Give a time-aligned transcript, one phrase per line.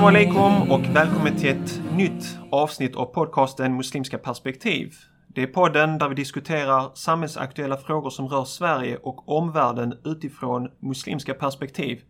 [0.00, 4.94] Salam alaikum och välkommen till ett nytt avsnitt av podcasten Muslimska perspektiv.
[5.28, 11.34] Det är podden där vi diskuterar samhällsaktuella frågor som rör Sverige och omvärlden utifrån muslimska
[11.34, 12.02] perspektiv.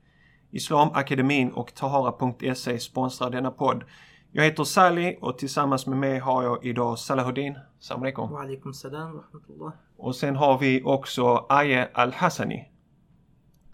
[0.50, 3.84] Islamakademin och Tahara.se sponsrar denna podd.
[4.32, 7.58] Jag heter Sally och tillsammans med mig har jag idag Salahuddin.
[7.78, 8.30] Salam alaikum.
[8.30, 9.72] Wa alaikum salam rahmatullah.
[9.96, 12.70] Och sen har vi också Aye Al-Hassani.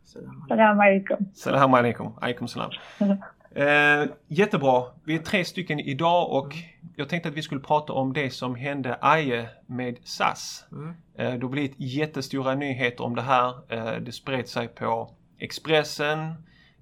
[0.04, 0.46] Salam alaikum.
[0.48, 1.26] Salam alaikum.
[1.34, 2.12] Salam alaikum.
[2.20, 2.70] Alaikum salam.
[3.56, 4.82] Eh, jättebra.
[5.04, 6.54] Vi är tre stycken idag och
[6.96, 10.64] jag tänkte att vi skulle prata om det som hände Aje med SAS.
[10.72, 10.88] Mm.
[11.18, 13.54] Eh, det har blivit jättestora nyheter om det här.
[13.68, 16.18] Eh, det spred sig på Expressen,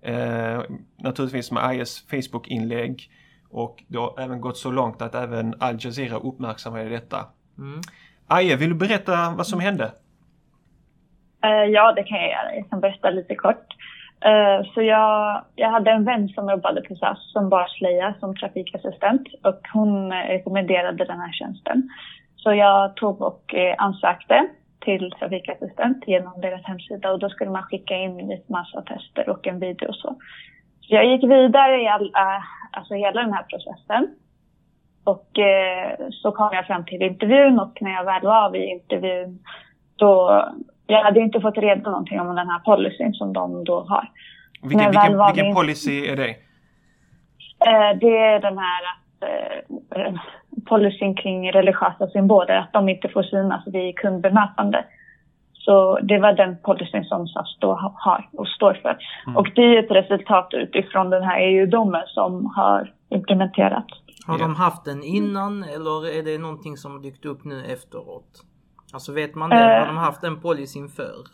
[0.02, 0.62] eh,
[0.96, 3.10] naturligtvis med Ajes Facebook-inlägg
[3.50, 7.26] och det har även gått så långt att även Al Jazeera uppmärksammade detta.
[7.58, 7.80] Mm.
[8.26, 9.92] Aje, vill du berätta vad som hände?
[11.44, 12.54] Eh, ja, det kan jag göra.
[12.54, 13.66] Jag kan berätta lite kort.
[14.24, 18.36] Eh, så jag, jag hade en vän som jobbade på SAS som bar slöja som
[18.36, 21.88] trafikassistent och hon eh, rekommenderade den här tjänsten.
[22.36, 24.48] Så jag tog och eh, ansökte
[24.80, 29.46] till trafikassistent genom deras hemsida och då skulle man skicka in lite massa tester och
[29.46, 30.16] en video och så.
[30.80, 34.08] Så jag gick vidare i all, äh, alltså hela den här processen.
[35.04, 39.38] Och eh, så kom jag fram till intervjun och när jag väl var vid intervjun
[39.96, 40.44] då
[40.86, 44.08] jag hade inte fått reda på någonting om den här policyn som de då har.
[44.62, 46.30] Vilken, vilken, vilken vi- policy är det?
[47.66, 49.28] Eh, det är den här att,
[49.96, 50.14] eh,
[50.68, 54.84] policyn kring religiösa symboler, att de inte får synas vid kundbemötande.
[55.52, 58.98] Så det var den policyn som SAS då ha- har och står för.
[59.26, 59.36] Mm.
[59.36, 63.88] Och det är ett resultat utifrån den här EU-domen som har implementerats.
[64.26, 68.44] Har de haft den innan eller är det någonting som dykt upp nu efteråt?
[68.94, 69.56] Alltså vet man det?
[69.56, 69.78] Eh.
[69.78, 71.24] Har de haft den policyn förr?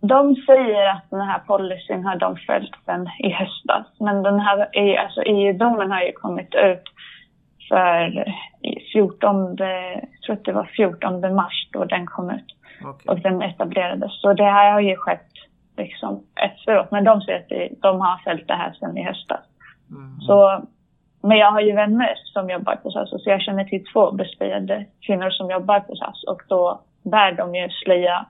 [0.00, 3.86] De säger att den här policyn har de följt sedan i höstas.
[4.00, 4.68] Men den här
[4.98, 6.82] alltså EU-domen har ju kommit ut
[7.68, 8.28] för
[8.62, 12.56] i 14, jag tror att det var 14 mars då den kom ut.
[12.84, 13.08] Okej.
[13.08, 14.20] och den etablerades.
[14.20, 15.32] Så det här har ju skett
[15.76, 16.90] liksom efteråt.
[16.90, 19.40] Men de säger att de har följt det här sedan i höstas.
[19.90, 20.20] Mm.
[20.20, 20.64] Så,
[21.22, 24.86] men jag har ju vänner som jobbar på SAS, så jag känner till två befriade
[25.06, 28.26] kvinnor som jobbar på SAS och då bär de ju slöja.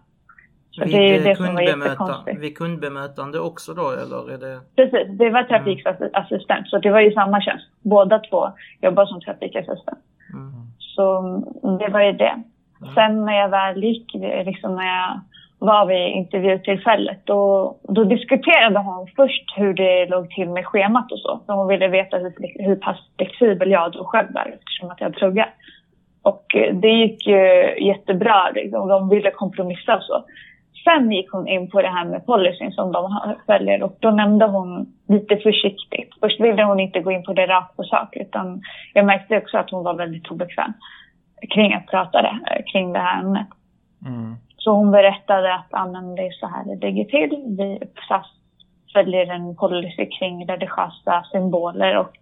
[0.70, 2.40] Så det är ju det som var jättekonstigt.
[2.40, 4.60] vid kundbemötande också då eller är det?
[4.76, 7.66] Precis, det var trafikassistent, så det var ju samma tjänst.
[7.82, 8.48] Båda två
[8.82, 9.98] jobbar som trafikassistent.
[10.32, 10.52] Mm.
[10.78, 12.42] Så mm, det var ju det.
[12.94, 14.14] Sen när jag väl gick,
[14.44, 15.20] liksom när jag
[15.60, 21.18] var vid intervjutillfället, då, då diskuterade hon först hur det låg till med schemat och
[21.18, 21.40] så.
[21.46, 22.32] För hon ville veta hur,
[22.64, 25.54] hur pass flexibel jag då själv är eftersom att jag pluggar.
[26.22, 28.88] Och eh, det gick ju jättebra, liksom.
[28.88, 30.24] de ville kompromissa och så.
[30.84, 34.46] Sen gick hon in på det här med policyn som de följer och då nämnde
[34.46, 36.10] hon lite försiktigt.
[36.20, 38.62] Först ville hon inte gå in på det rakt på sak utan
[38.94, 40.72] jag märkte också att hon var väldigt obekväm
[41.50, 43.48] kring att prata det, eh, kring det här ämnet.
[44.06, 44.36] Mm.
[44.60, 47.44] Så hon berättade att ah, men det är så här det ligger till.
[47.58, 47.78] Vi
[48.08, 48.26] SAS
[48.92, 52.16] följer en policy kring religiösa symboler och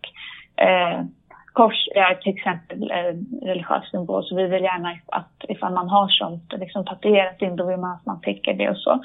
[0.64, 1.04] eh,
[1.52, 4.24] kors är till exempel en religiös symbol.
[4.24, 7.94] Så vi vill gärna att ifall man har sånt liksom tatuerat in, då vill man
[7.94, 9.02] att man täcker det och så.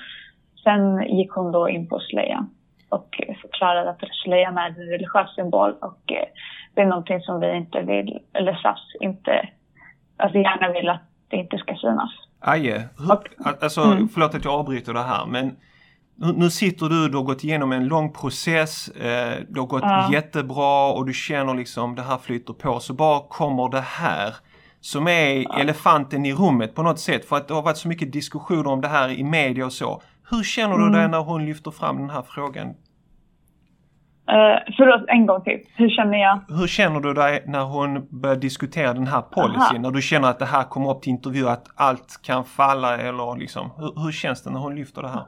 [0.63, 2.49] Sen gick hon då in på slöjan
[2.89, 6.27] och förklarade att slöjan är en religiös symbol och eh,
[6.73, 9.49] det är någonting som vi inte vill, eller SAS inte,
[10.17, 12.11] alltså gärna vill att det inte ska synas.
[12.45, 13.17] Aje, hur,
[13.63, 14.09] alltså, Mm.
[14.09, 15.55] förlåt att jag avbryter det här men
[16.15, 20.09] nu, sitter du, du har gått igenom en lång process, eh, det har gått Ja.
[20.11, 22.79] jättebra och du känner liksom det här flyter på.
[22.79, 24.35] Så bara kommer det här
[24.81, 28.11] som är elefanten i rummet på något sätt för att det har varit så mycket
[28.13, 30.01] diskussioner om det här i media och så.
[30.29, 30.93] Hur känner du Mm.
[30.93, 32.73] dig när hon lyfter fram den här frågan?
[34.31, 35.59] Uh, förlåt, en gång till.
[35.75, 36.39] Hur känner jag?
[36.59, 39.61] Hur känner du dig när hon börjar diskutera den här policyn?
[39.61, 39.77] Aha.
[39.79, 43.39] När du känner att det här kommer upp till intervju, att allt kan falla eller
[43.39, 45.23] liksom, hur, hur känns det när hon lyfter det här?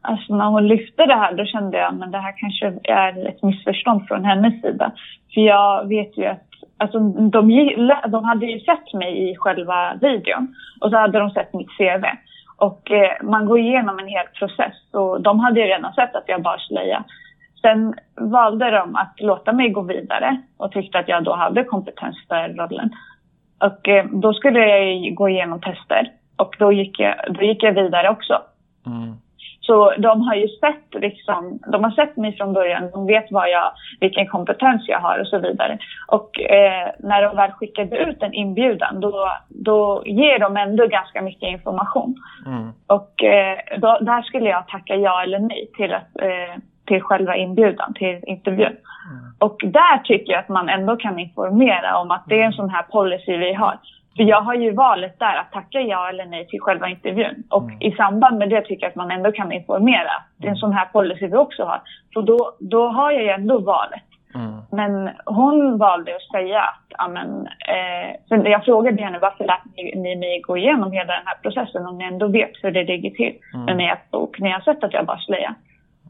[0.00, 3.42] Alltså när hon lyfte det här då kände jag men det här kanske är ett
[3.42, 4.92] missförstånd från hennes sida.
[5.34, 6.46] För jag vet ju att
[6.78, 7.40] alltså, de,
[8.08, 12.04] de hade ju sett mig i själva videon och så hade de sett mitt CV.
[12.56, 16.24] Och eh, man går igenom en hel process och de hade ju redan sett att
[16.26, 17.04] jag bar slöja.
[17.60, 22.16] Sen valde de att låta mig gå vidare och tyckte att jag då hade kompetens
[22.28, 22.90] för rollen.
[23.58, 27.72] Och eh, då skulle jag gå igenom tester och då gick jag, då gick jag
[27.72, 28.42] vidare också.
[28.86, 29.14] Mm.
[29.66, 33.50] Så de har ju sett, liksom, de har sett mig från början, de vet vad
[33.50, 35.78] jag, vilken kompetens jag har och så vidare.
[36.08, 41.22] Och eh, när de väl skickade ut en inbjudan då, då ger de ändå ganska
[41.22, 42.14] mycket information.
[42.46, 42.72] Mm.
[42.86, 46.56] Och eh, då, där skulle jag tacka ja eller nej till att, eh,
[46.86, 48.76] till själva inbjudan till intervjun.
[49.38, 52.70] Och där tycker jag att man ändå kan informera om att det är en sån
[52.70, 53.78] här policy vi har.
[54.16, 57.44] För jag har ju valet där att tacka ja eller nej till själva intervjun.
[57.50, 60.12] Och i samband med det tycker jag att man ändå kan informera.
[60.36, 61.80] Det är en sån här policy vi också har.
[62.14, 64.02] För då, då har jag ju ändå valet.
[64.34, 64.54] Mm.
[64.70, 69.92] Men hon valde att säga att, amen, eh, för jag frågade henne varför lät ni,
[69.96, 73.10] ni mig gå igenom hela den här processen om ni ändå vet hur det ligger
[73.10, 73.34] till
[73.66, 74.38] med min bok.
[74.38, 75.54] Ni har sett att jag bara slöjar.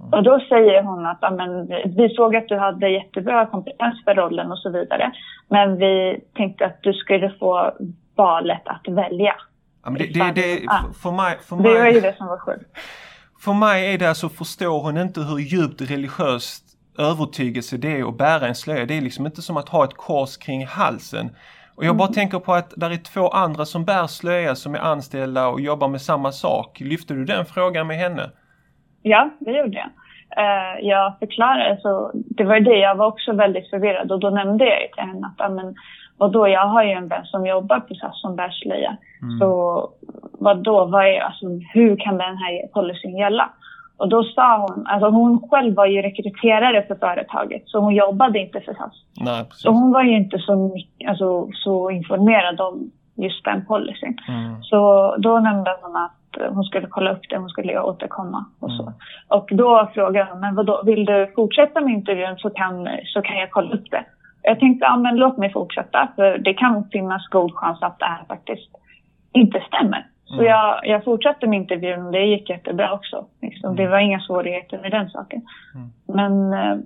[0.00, 1.66] Och då säger hon att amen,
[1.96, 5.12] vi såg att du hade jättebra kompetens för rollen och så vidare.
[5.48, 7.72] Men vi tänkte att du skulle få
[8.16, 9.34] valet att välja.
[9.84, 10.60] Ja, det, det, det,
[11.02, 12.78] för, mig, för, Det var ju mig, det som var sjukt.
[13.44, 16.66] för mig är det alltså, förstår hon inte hur djupt religiöst
[16.98, 18.86] övertygelse det är att bära en slöja.
[18.86, 21.30] Det är liksom inte som att ha ett kors kring halsen.
[21.74, 24.78] Och jag bara tänker på att där är två andra som bär slöja som är
[24.78, 26.80] anställda och jobbar med samma sak.
[26.80, 28.30] Lyfte du den frågan med henne?
[29.08, 29.90] Ja, det gjorde jag.
[30.38, 34.64] Eh, jag förklarade, så det var det, jag var också väldigt förvirrad och då nämnde
[34.64, 35.74] jag till henne att,
[36.18, 38.96] vadå, jag har ju en vän som jobbar på SAS som bär slöja.
[39.40, 39.50] Så
[40.32, 43.50] vadå, vad är, alltså, hur kan den här policyn gälla?
[43.96, 48.38] Och då sa hon, alltså hon själv var ju rekryterare för företaget så hon jobbade
[48.38, 48.94] inte för SAS.
[49.20, 49.62] Nej, precis.
[49.62, 50.76] Så hon var ju inte så,
[51.08, 54.18] alltså, så informerad om just den policyn.
[54.28, 54.62] Mm.
[54.62, 56.12] Så då nämnde hon att
[56.50, 58.92] hon skulle kolla upp det, hon skulle återkomma och så.
[59.28, 63.36] Och då frågade hon, men vadå, vill du fortsätta med intervjun så kan, så kan
[63.36, 64.04] jag kolla upp det.
[64.42, 68.04] Jag tänkte, ja men låt mig fortsätta för det kan finnas god chans att det
[68.04, 68.70] här faktiskt
[69.32, 70.06] inte stämmer.
[70.26, 73.26] Så jag, jag fortsatte med intervjun och det gick jättebra också.
[73.42, 73.76] Liksom.
[73.76, 75.42] Det var inga svårigheter med den saken.
[76.06, 76.76] Men eh,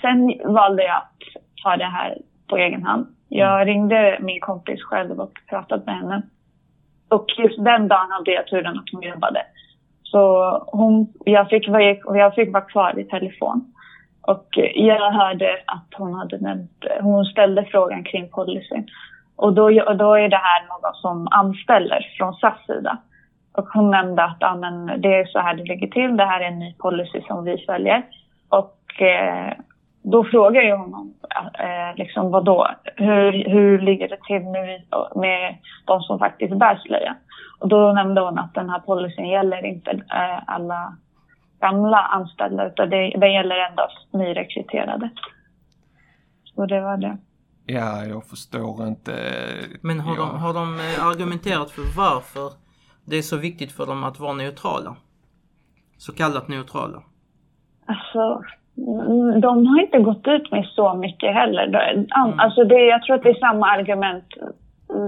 [0.00, 2.18] sen valde jag att ta det här
[2.48, 3.06] på egen hand.
[3.28, 6.22] Jag ringde min kompis själv och pratade med henne.
[7.08, 9.42] Och just den dagen hade jag turen att hon jobbade.
[10.02, 13.72] Så hon, jag, fick vara, jag fick vara kvar i telefon.
[14.22, 18.88] Och jag hörde att hon hade nämnt, hon ställde frågan kring policyn.
[19.36, 22.98] Och då, och då är det här någon som anställer från SAS sida.
[23.52, 26.40] Och hon nämnde att ah, men det är så här det ligger till, det här
[26.40, 28.02] är en ny policy som vi följer.
[28.48, 29.52] Och eh,
[30.12, 31.14] då frågar jag honom,
[31.58, 34.78] eh, liksom vadå, hur, hur ligger det till nu
[35.20, 37.16] med de som faktiskt bär slöja?
[37.60, 40.96] Och då nämnde hon att den här policyn gäller inte eh, alla
[41.60, 45.10] gamla anställda utan det, det gäller endast nyrekryterade.
[46.44, 47.18] Så det var det.
[47.66, 49.12] Ja, jag förstår inte.
[49.80, 50.20] Men har, ja.
[50.20, 52.52] de, har de eh, argumenterat för varför
[53.04, 54.96] det är så viktigt för dem att vara neutrala?
[55.98, 57.02] Så kallat neutrala.
[57.86, 58.42] Alltså,
[59.40, 61.66] de har inte gått ut med så mycket heller.
[61.66, 62.40] Mm.
[62.40, 64.24] Alltså det, jag tror att det är samma argument.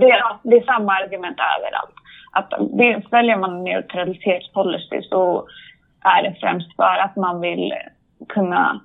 [0.00, 1.94] Det, det är samma argument överallt.
[2.32, 5.46] Att följer man neutralitetspolicy så
[6.04, 7.72] är det främst för att man vill
[8.28, 8.80] kunna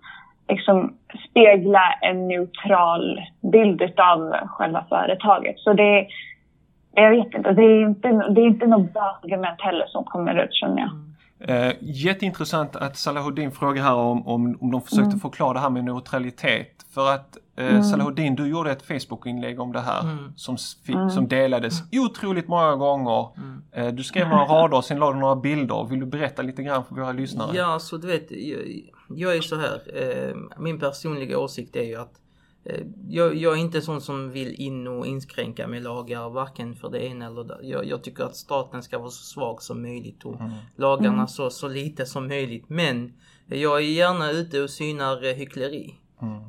[0.50, 0.94] liksom
[1.30, 3.22] spegla en neutral
[3.52, 5.60] bild av själva företaget.
[5.60, 6.08] Så det,
[6.96, 10.44] jag vet inte, det är inte, det är inte något bra argument heller som kommer
[10.44, 10.92] ut känner jag.
[11.40, 15.20] Eh, jätteintressant att Salahuddin frågar här om, om, om de försökte Mm.
[15.20, 16.86] förklara det här med neutralitet.
[16.94, 20.34] För att eh, Salahuddin, du gjorde ett Facebook-inlägg om det här Mm.
[20.36, 23.30] som, fi- som delades otroligt många gånger.
[23.38, 23.62] Mm.
[23.72, 25.88] Eh, du skrev några rader och sen la du några bilder.
[25.90, 27.58] Vill du berätta lite grann för våra lyssnare?
[27.58, 28.60] Ja, så du vet, jag,
[29.10, 29.82] jag är så här.
[29.96, 32.14] Eh, min personliga åsikt är ju att
[33.10, 37.06] jag, jag är inte sån som vill in och inskränka med lagar, varken för det
[37.06, 40.36] ena eller det jag, jag tycker att staten ska vara så svag som möjligt och
[40.76, 42.70] lagarna så, så lite som möjligt.
[42.70, 43.14] Men
[43.46, 45.36] jag är gärna ute och synar eh,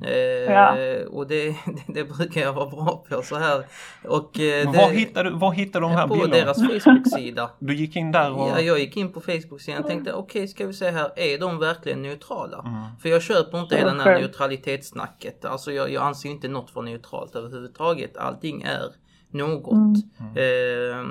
[0.00, 0.46] hyckleri.
[0.46, 0.76] Eh, Ja.
[1.10, 1.56] Och det, det,
[1.94, 3.64] det brukar jag vara bra på så här.
[4.04, 6.34] Och eh, det, var, hittade, du- var hittade du de här på bilderna?
[6.44, 7.50] deras Facebook-sida.
[7.58, 8.48] Du gick in där och...
[8.48, 11.58] Ja, jag gick in på Facebook-sidan och tänkte okej, ska vi se här, är de
[11.58, 12.58] verkligen neutrala?
[12.66, 12.82] Mm.
[13.02, 15.44] För jag köper inte hela det här neutralitetssnacket.
[15.44, 18.16] Alltså jag, jag anser inte något för neutralt överhuvudtaget.
[18.16, 18.84] Allting är
[19.30, 19.96] något.
[20.36, 21.06] Eh,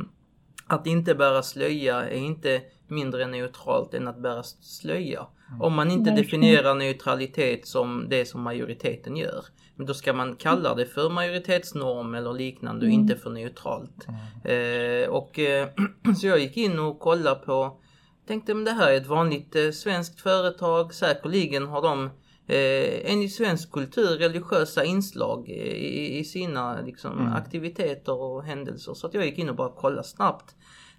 [0.68, 2.62] att inte bära slöja är inte
[2.94, 5.28] mindre neutralt än att bära slöja.
[5.60, 9.46] Om man inte definierar neutralitet som det som majoriteten gör.
[9.76, 14.08] Men då ska man kalla det för majoritetsnorm eller liknande och inte för neutralt.
[14.44, 15.68] Eh, och eh,
[16.20, 17.80] så jag gick in och kollade på
[18.28, 20.94] Tänkte men det här är ett vanligt eh, svenskt företag.
[20.94, 22.06] Säkerligen har de
[22.48, 28.94] eh, enligt svensk kultur religiösa inslag eh, i, i sina liksom, aktiviteter och händelser.
[28.94, 30.56] Så att jag gick in och bara kollade snabbt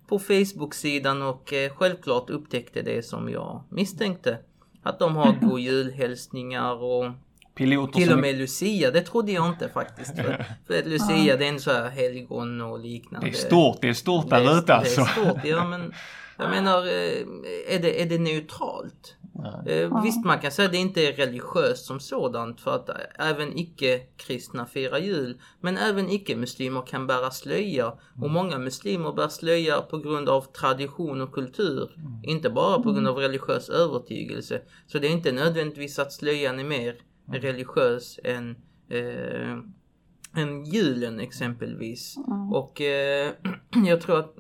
[0.09, 4.39] på Facebook-sidan och eh, självklart upptäckte det som jag misstänkte.
[4.83, 7.13] Att de har god julhälsningar och
[7.55, 10.17] Piloter till och med Lucia, det trodde jag inte faktiskt.
[10.17, 13.27] För, för att Lucia det är en så här helgon och liknande.
[13.27, 15.01] Det är stort, det är stort där ute alltså.
[15.01, 15.95] Det är stort, ja men
[16.39, 19.17] jag menar, eh, är det, är det neutralt?
[19.67, 23.59] Eh, visst man kan säga att det inte är religiöst som sådant för att även
[23.59, 25.41] icke-kristna firar jul.
[25.61, 31.21] Men även icke-muslimer kan bära slöja och många muslimer bär slöja på grund av tradition
[31.21, 31.91] och kultur.
[32.23, 34.63] Inte bara på grund av religiös övertygelse.
[34.87, 36.97] Så det är inte nödvändigtvis att slöjan är mer
[37.27, 38.57] religiös än
[38.89, 39.59] eh,
[40.37, 42.17] än julen exempelvis.
[42.53, 43.33] Och eh,
[43.87, 44.37] jag tror att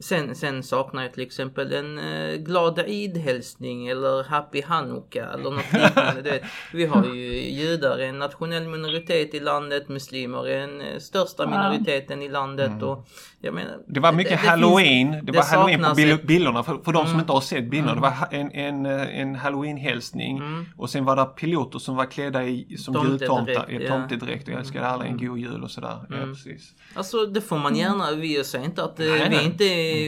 [0.00, 5.72] Sen, sen saknar jag till exempel en eh, glad Eid-hälsning eller Happy Hanukka eller något
[5.72, 6.22] liknande.
[6.22, 6.40] det,
[6.72, 12.22] vi har ju judar, en nationell minoritet i landet, muslimer är den eh, största minoriteten
[12.22, 12.70] i landet.
[12.70, 12.82] Mm.
[12.82, 13.06] Och,
[13.40, 15.12] jag menar, Det var mycket det- det halloween.
[15.12, 16.62] finns- det det var halloween på bil- bilderna.
[16.62, 17.20] För, för de som Mm.
[17.20, 17.94] inte har sett bilderna.
[17.94, 20.36] Det var ha- en, en, eh, en halloween-hälsning.
[20.38, 20.66] Mm.
[20.76, 23.70] Och sen var det piloter som var klädda i, som jultomtar.
[23.70, 24.48] I tomtedräkt.
[24.48, 25.26] Och jag önskade alla en Mm.
[25.28, 25.96] god jul och sådär.
[26.08, 26.28] Ja, Mm.
[26.34, 26.72] precis.
[26.94, 29.38] Alltså det får man gärna, vi säger inte att eh, Nej, vi, nej.
[29.38, 29.64] är inte,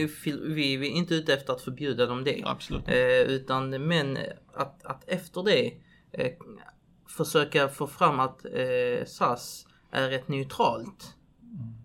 [0.07, 2.41] fil- vi, vi är inte ute efter att förbjuda dem det.
[2.45, 2.87] Absolut.
[2.87, 4.17] Eh, utan men
[4.53, 5.73] att, att efter det
[6.11, 6.31] eh,
[7.17, 11.15] försöka få fram att eh, SAS är ett neutralt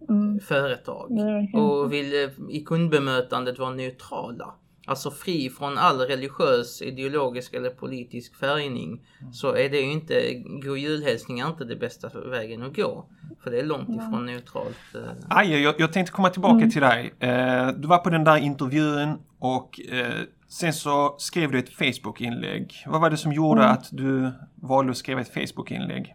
[0.08, 0.40] Mm.
[0.40, 1.54] företag Mm.
[1.54, 4.54] och vill eh, i kundbemötandet vara neutrala.
[4.86, 9.06] Alltså fri från all religiös, ideologisk eller politisk färgning.
[9.32, 13.08] Så är det ju inte, god julhälsning är inte det bästa vägen att gå.
[13.48, 14.78] För det är långt ifrån neutralt.
[14.94, 15.38] eh.
[15.38, 17.12] Aje, jag, jag tänkte komma tillbaka till dig.
[17.20, 20.06] Eh, du var på den där intervjun och eh,
[20.48, 22.72] sen så skrev du ett Facebook-inlägg.
[22.86, 23.72] Vad var det som gjorde Mm.
[23.72, 24.30] att du
[24.62, 26.14] valde att skriva ett Facebook-inlägg?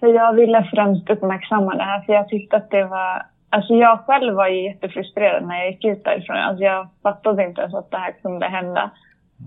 [0.00, 3.26] Jag ville främst uppmärksamma det här för jag tyckte att det var...
[3.50, 6.36] Alltså jag själv var ju jättefrustrerad när jag gick ut därifrån.
[6.36, 8.90] Alltså jag fattade inte ens att det här kunde hända.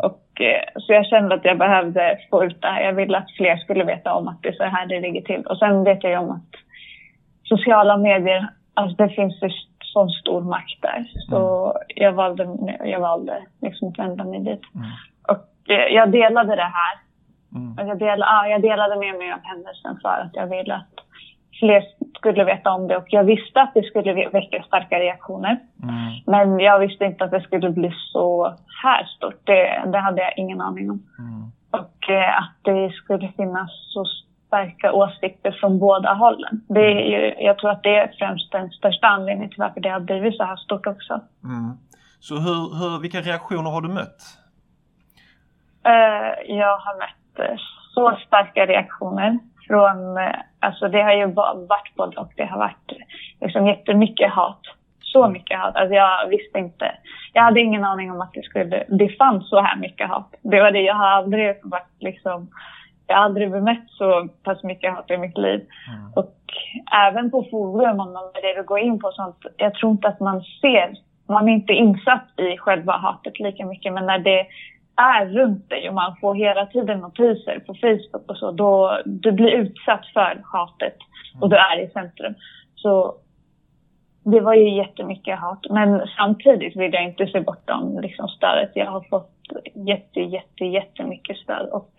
[0.03, 0.21] Och,
[0.75, 2.83] så jag kände att jag behövde få ut det här.
[2.83, 5.41] Jag ville att fler skulle veta om att det är så här det ligger till.
[5.45, 6.55] Och sen vet jag ju om att
[7.43, 9.49] sociala medier, alltså det finns ju
[9.83, 11.05] sån stor makt där.
[11.29, 12.47] Så jag valde,
[12.83, 14.61] jag valde liksom att vända mig dit.
[14.75, 14.87] Mm.
[15.27, 16.99] Och eh, jag delade det här
[17.55, 17.71] Mm.
[17.77, 20.95] och Jag, del, ja, jag delade med mig av händelsen för att jag ville att
[21.61, 21.81] fler
[22.17, 25.59] skulle veta om det och jag visste att det skulle väcka starka reaktioner.
[25.83, 26.11] Mm.
[26.25, 29.41] Men jag visste inte att det skulle bli så här stort.
[29.43, 30.99] Det, det hade jag ingen aning om.
[31.19, 31.51] Mm.
[31.71, 34.05] Och eh, att det skulle finnas så
[34.47, 36.61] starka åsikter från båda hållen.
[36.67, 39.89] Det är ju, jag tror att det är främst den största anledningen till varför det
[39.89, 41.21] har blivit så här stort också.
[41.43, 41.77] Mm.
[42.19, 44.21] Så hur, hur, vilka reaktioner har du mött?
[45.85, 47.55] Eh, jag har mött eh,
[47.93, 49.39] så starka reaktioner
[49.71, 52.31] från, eh, alltså det har ju va- varit både och.
[52.35, 52.91] Det har varit
[53.41, 54.59] liksom jättemycket hat.
[54.99, 55.75] Så mycket hat.
[55.75, 56.91] Alltså jag visste inte.
[57.33, 60.33] Jag hade ingen aning om att det skulle, det fanns så här mycket hat.
[60.41, 62.47] Det var det, jag har aldrig varit liksom,
[63.07, 65.65] jag har aldrig bemött så pass mycket hat i mitt liv.
[65.87, 66.13] Mm.
[66.15, 66.35] Och
[67.07, 68.23] även på forum, om man
[68.59, 70.93] att gå in på sånt, jag tror inte att man ser,
[71.27, 74.45] man är inte insatt i själva hatet lika mycket, men när det
[74.95, 79.31] är runt dig och man får hela tiden notiser på Facebook och så, då du
[79.31, 80.97] blir utsatt för hatet
[81.41, 82.33] och du är i centrum.
[82.75, 83.15] Så
[84.23, 88.71] det var ju jättemycket hat, men samtidigt vill jag inte se bortom liksom stödet.
[88.73, 89.31] Jag har fått
[89.87, 91.89] jätte, jätte, jättemycket stöd och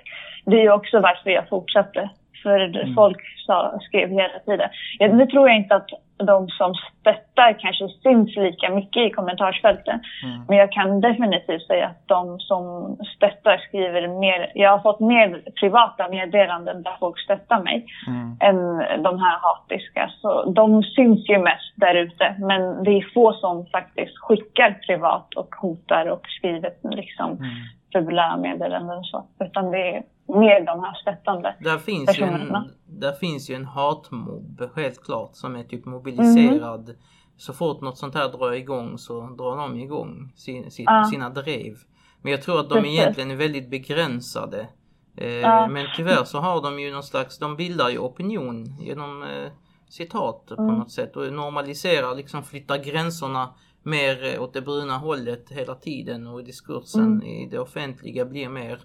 [0.44, 2.10] det är ju också varför jag fortsatte.
[2.42, 4.68] För folk sa, skrev hela tiden.
[4.98, 5.88] Ja, nu tror jag inte att
[6.26, 10.00] de som stöttar kanske syns lika mycket i kommentarsfälten.
[10.24, 10.44] Mm.
[10.48, 14.52] Men jag kan definitivt säga att de som stöttar skriver mer.
[14.54, 18.36] Jag har fått mer privata meddelanden där folk stöttar mig Mm.
[18.40, 20.10] än de här hatiska.
[20.20, 22.34] Så de syns ju mest där ute.
[22.38, 27.48] Men det är få som faktiskt skickar privat och hotar och skriver liksom Mm.
[27.92, 29.24] fula meddelanden och så.
[29.44, 31.56] Utan det är mer de här stöttande.
[31.60, 32.68] Där finns, ju en, personerna.
[32.86, 36.94] där finns ju en hatmobb helt klart som är typ mobiliserad.
[37.36, 41.04] Så fort något sånt här drar igång så drar de igång sin, sitt, Ja.
[41.12, 41.74] sina drev.
[42.22, 42.98] Men jag tror att de Precis.
[43.00, 44.68] egentligen är väldigt begränsade.
[45.16, 45.66] Eh, Ja.
[45.68, 49.50] Men tyvärr så har de ju någon slags, de bildar ju opinion genom eh,
[49.88, 50.74] citat på Mm.
[50.78, 56.26] något sätt och normaliserar, liksom flyttar gränserna mer eh, åt det bruna hållet hela tiden
[56.26, 57.22] och diskursen Mm.
[57.22, 58.80] i det offentliga blir mer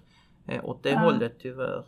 [0.48, 0.98] eh, åt det Ja.
[0.98, 1.82] hållet tyvärr.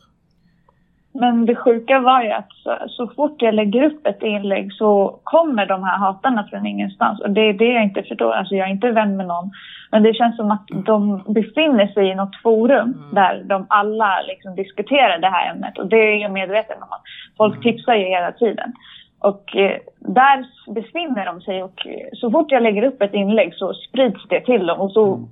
[1.13, 5.21] Men det sjuka var ju att så, så fort jag lägger upp ett inlägg så
[5.25, 7.21] kommer de här hatarna från ingenstans.
[7.21, 8.33] Och det är det jag inte förstår.
[8.33, 9.51] Alltså jag är inte vän med någon.
[9.91, 13.15] Men det känns som att de befinner sig i något forum Mm.
[13.15, 15.79] där de alla liksom diskuterar det här ämnet.
[15.79, 16.89] Och det är jag medveten om.
[17.37, 17.63] Folk Mm.
[17.63, 18.73] tipsar ju hela tiden.
[19.19, 23.55] Och eh, där befinner de sig och eh, så fort jag lägger upp ett inlägg
[23.55, 24.81] så sprids det till dem.
[24.81, 25.27] Och så be-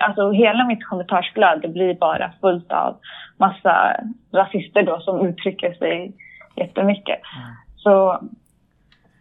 [0.00, 2.96] alltså hela mitt kommentarsflöde blir bara fullt av
[3.36, 3.96] massa
[4.32, 6.12] rasister då som uttrycker sig
[6.56, 7.20] jättemycket.
[7.76, 8.18] Så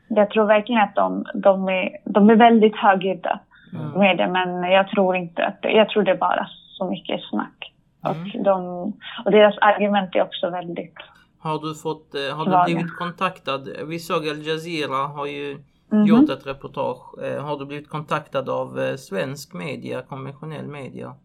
[0.07, 3.39] jag tror verkligen att de, de, är, de är väldigt högljudda
[3.74, 4.00] Mm.
[4.00, 7.22] med det, men jag tror inte att det, jag tror det är bara så mycket
[7.29, 7.74] snack.
[8.05, 8.22] Mm.
[8.22, 8.93] Och, de,
[9.25, 10.95] och deras argument är också väldigt
[11.39, 13.67] Har du fått, eh, har du blivit kontaktad?
[13.88, 15.57] Vi såg Al Jazeera har ju
[15.93, 16.09] mm -hmm.
[16.09, 17.23] gjort ett reportage.
[17.23, 21.15] Eh, har du blivit kontaktad av eh, svensk media, konventionell media?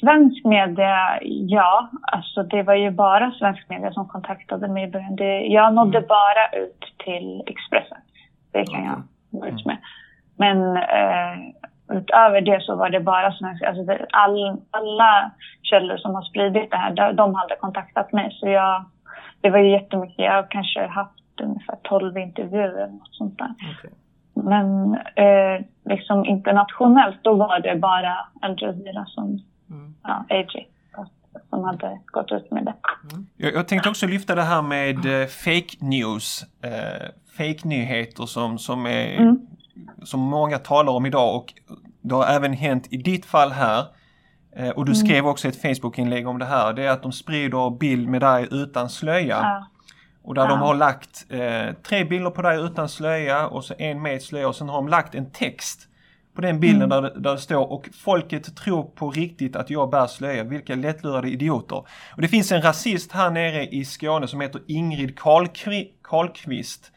[0.00, 1.90] Svensk media, ja.
[2.12, 5.16] Alltså det var ju bara svensk media som kontaktade mig i början.
[5.52, 6.08] jag nådde mm.
[6.08, 7.98] bara ut till Expressen.
[8.52, 8.92] Det kan okay.
[9.30, 9.78] jag gå ut med.
[10.36, 11.34] Men eh,
[11.98, 13.68] utöver det så var det bara svenska.
[13.68, 15.30] Alltså all, alla
[15.62, 18.36] källor som har spridit det här, de hade kontaktat mig.
[18.40, 18.84] Så jag,
[19.40, 20.24] det var ju jättemycket.
[20.24, 23.54] Jag har kanske haft ungefär 12 intervjuer eller något sånt där.
[23.78, 23.90] Okay.
[24.34, 29.94] Men eh, liksom internationellt, då var det bara Al Jazeera som, mm.
[30.02, 30.68] ja, AG,
[31.50, 32.74] som hade gått ut med det.
[33.12, 33.26] Mm.
[33.36, 36.44] Jag, jag, tänkte också lyfta det här med eh, fake news.
[36.64, 39.46] Eh, fake nyheter som, som är mm
[40.04, 41.54] som många talar om idag och
[42.00, 43.84] det har även hänt i ditt fall här.
[44.56, 45.06] Eh, och du mm.
[45.06, 46.72] skrev också ett Facebook-inlägg om det här.
[46.72, 49.38] Det är att de sprider bild med dig utan slöja.
[49.42, 49.66] Ja.
[50.24, 50.48] Och där ja.
[50.48, 54.48] de har lagt eh, tre bilder på dig utan slöja och så en med slöja
[54.48, 55.88] och sen har de lagt en text
[56.34, 57.02] på den bilden mm.
[57.02, 60.44] där, där det står och folket tror på riktigt att jag bär slöja.
[60.44, 61.76] Vilka lättlurade idioter.
[62.14, 65.18] Och det finns en rasist här nere i Skåne som heter Ingrid
[66.02, 66.92] Karlqvist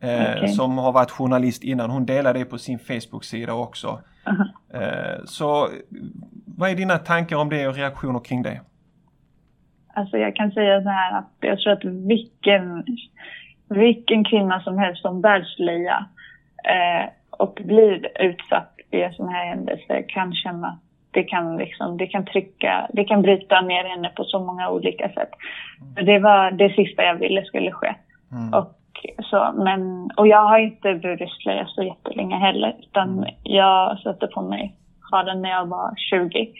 [0.00, 0.48] eh, okay.
[0.48, 1.90] som har varit journalist innan.
[1.90, 4.00] Hon delar det på sin Facebook-sida också.
[4.28, 4.42] Uh
[4.72, 5.16] -huh.
[5.18, 5.68] eh, så
[6.44, 8.60] vad är dina tankar om det och reaktioner kring det?
[9.96, 12.84] Alltså jag kan säga så här att jag tror att vilken,
[13.68, 16.06] vilken kvinna som helst som bär slöja
[16.64, 20.78] eh, och blir utsatt i sådana här händelser kan känna att
[21.10, 25.08] det kan, liksom, det kan trycka, det kan bryta ner henne på så många olika
[25.08, 25.30] sätt.
[25.80, 26.06] Mm.
[26.06, 27.94] Det var det sista jag ville skulle ske.
[28.32, 28.54] Mm.
[28.54, 28.76] Och
[29.30, 32.76] så, men, och jag har inte burit slöja så jättelänge heller.
[32.78, 33.30] Utan mm.
[33.42, 34.74] jag satte på mig
[35.10, 36.52] sjalen när jag var 20.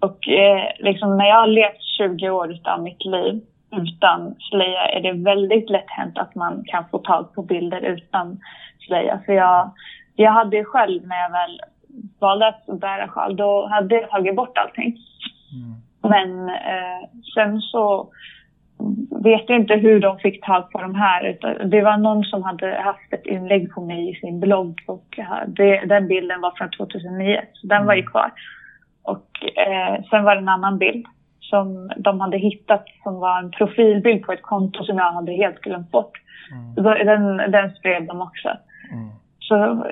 [0.00, 3.40] Och eh, liksom när jag har levt 20 år av mitt liv
[3.72, 8.40] utan slöja är det väldigt lätt hänt att man kan få tag på bilder utan
[8.86, 9.20] slöja.
[9.26, 9.70] För jag,
[10.16, 11.60] jag hade själv när jag väl
[12.18, 14.96] valde att bära sjal, då hade jag tagit bort allting.
[15.52, 15.82] Mm.
[16.02, 18.08] Men eh, sen så
[19.22, 21.38] vet inte hur de fick tag på de här.
[21.64, 25.80] Det var någon som hade haft ett inlägg på mig i sin blogg och det,
[25.86, 28.10] den bilden var från 2009, så den var ju mm.
[28.10, 28.32] kvar.
[29.02, 29.26] Och
[29.66, 31.06] eh, sen var det en annan bild
[31.40, 35.60] som de hade hittat som var en profilbild på ett konto som jag hade helt
[35.60, 36.12] glömt bort.
[36.52, 37.06] Mm.
[37.06, 38.48] Den, den spred de också.
[38.92, 39.08] Mm.
[39.48, 39.86] Så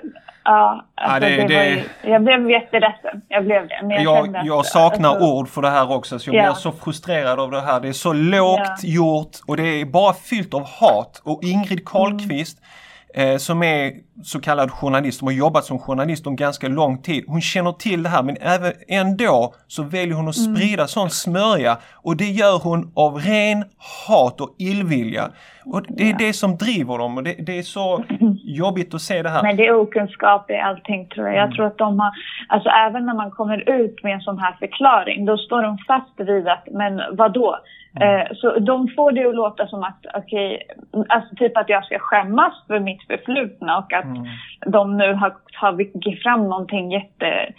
[0.48, 1.68] Ja, alltså ja det, det, det...
[1.68, 3.22] Ju, jag blev jätteledsen.
[3.28, 3.80] Jag blev det.
[3.82, 6.18] Men jag, jag, jag saknar alltså, ord för det här också.
[6.18, 6.52] Så jag ja.
[6.52, 7.80] blir så frustrerad av det här.
[7.80, 8.76] Det är så lågt ja.
[8.82, 11.22] gjort och det är bara fyllt av hat.
[11.24, 12.70] Och Ingrid Carlqvist mm
[13.16, 17.24] eh, som är så kallad journalist, som har jobbat som journalist om ganska lång tid.
[17.26, 20.56] Hon känner till det här men även ändå så väljer hon att mm.
[20.56, 20.88] sprida mm.
[20.88, 23.64] sån smörja och det gör hon av ren
[24.08, 25.30] hat och illvilja.
[25.64, 26.16] Och det är ja.
[26.18, 28.04] det som driver dem och det, det, är så
[28.44, 29.42] jobbigt att se det här.
[29.42, 31.36] Men det är okunskap i allting tror jag.
[31.36, 31.56] Jag mm.
[31.56, 32.12] tror att de har,
[32.48, 36.20] alltså även när man kommer ut med en sån här förklaring, då står de fast
[36.20, 37.58] vid att, men vad då?
[38.00, 38.20] Mm.
[38.20, 41.84] Eh, så de får det att låta som att, okej, okay, alltså typ att jag
[41.84, 44.26] ska skämmas för mitt förflutna och att mm.
[44.66, 47.52] de nu har tagit fram någonting jätte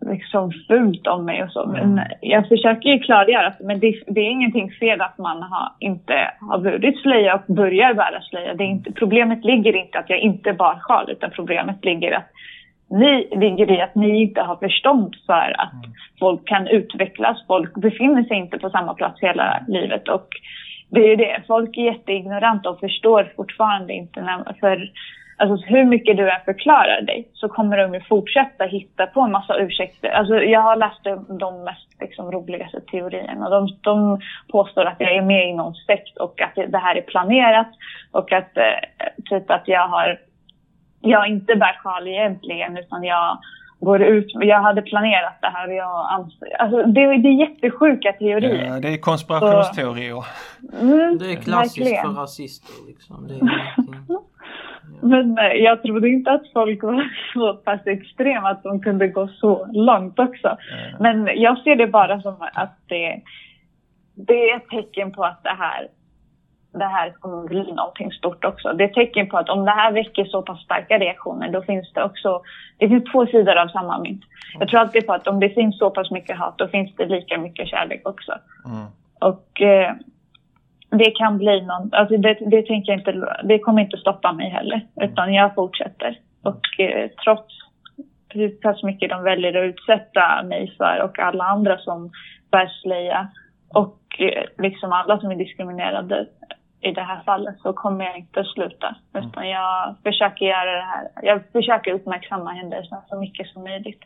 [0.00, 1.64] liksom fult om mig och så.
[1.64, 1.94] Mm.
[1.94, 5.72] Men jag försöker ju klargöra att men det, det, är ingenting fel att man har,
[5.78, 8.54] inte har burit slöja och börjar bära slöja.
[8.54, 12.30] Det är inte, problemet ligger inte att jag inte bar sjal utan problemet ligger att
[12.90, 15.94] ni ligger i att ni inte har förstånd för att mm.
[16.18, 17.44] folk kan utvecklas.
[17.46, 20.28] Folk befinner sig inte på samma plats hela livet och
[20.90, 21.42] det är ju det.
[21.46, 24.44] Folk är jätteignoranta och förstår fortfarande inte.
[24.60, 24.90] För
[25.38, 29.32] alltså, hur mycket du än förklarar dig så kommer de ju fortsätta hitta på en
[29.32, 30.08] massa ursäkter.
[30.08, 33.50] Alltså, jag har läst de mest liksom, roligaste teorierna.
[33.50, 37.02] De, de påstår att jag är med i någon sekt och att det här är
[37.02, 37.68] planerat
[38.12, 40.18] och att eh, typ att jag har
[41.00, 43.38] jag inte bär sjal egentligen utan jag
[43.80, 44.26] går ut.
[44.34, 48.66] Jag hade planerat det här och jag anser, alltså det, det är jättesjuka teorier.
[48.66, 50.24] Ja, det är konspirationsteorier.
[50.80, 52.14] Mm, det är klassiskt verkligen.
[52.14, 53.28] för rasister liksom.
[53.28, 54.18] Det är
[55.02, 59.28] Men eh, jag trodde inte att folk var så pass extrema att de kunde gå
[59.28, 60.56] så långt också.
[61.00, 63.22] Men jag ser det bara som att det,
[64.14, 65.88] det är ett tecken på att det här
[66.72, 68.72] det här kommer bli någonting stort också.
[68.72, 71.62] Det är ett tecken på att om det här väcker så pass starka reaktioner, då
[71.62, 72.42] finns det också,
[72.78, 74.22] det finns två sidor av samma mynt.
[74.58, 77.06] Jag tror alltid på att om det finns så pass mycket hat, då finns det
[77.06, 78.32] lika mycket kärlek också.
[78.66, 78.86] Mm.
[79.20, 79.92] Och eh,
[80.90, 84.48] det kan bli någon, alltså det, det tänker jag inte, det kommer inte stoppa mig
[84.50, 86.18] heller, utan jag fortsätter.
[86.42, 87.54] Och eh, trots
[88.28, 92.10] hur pass mycket de väljer att utsätta mig för och alla andra som
[92.50, 93.28] bär slöja
[93.68, 96.26] och eh, liksom alla som är diskriminerade
[96.80, 98.96] i det här fallet så kommer jag inte att sluta.
[99.14, 99.28] Mm.
[99.28, 101.08] Utan jag försöker göra det här.
[101.22, 104.04] Jag försöker uppmärksamma händelserna så mycket som möjligt.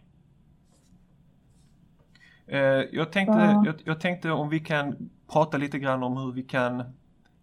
[2.46, 2.58] Eh,
[2.92, 3.62] jag, tänkte, Ja.
[3.66, 6.82] jag, jag tänkte om vi kan prata lite grann om hur vi kan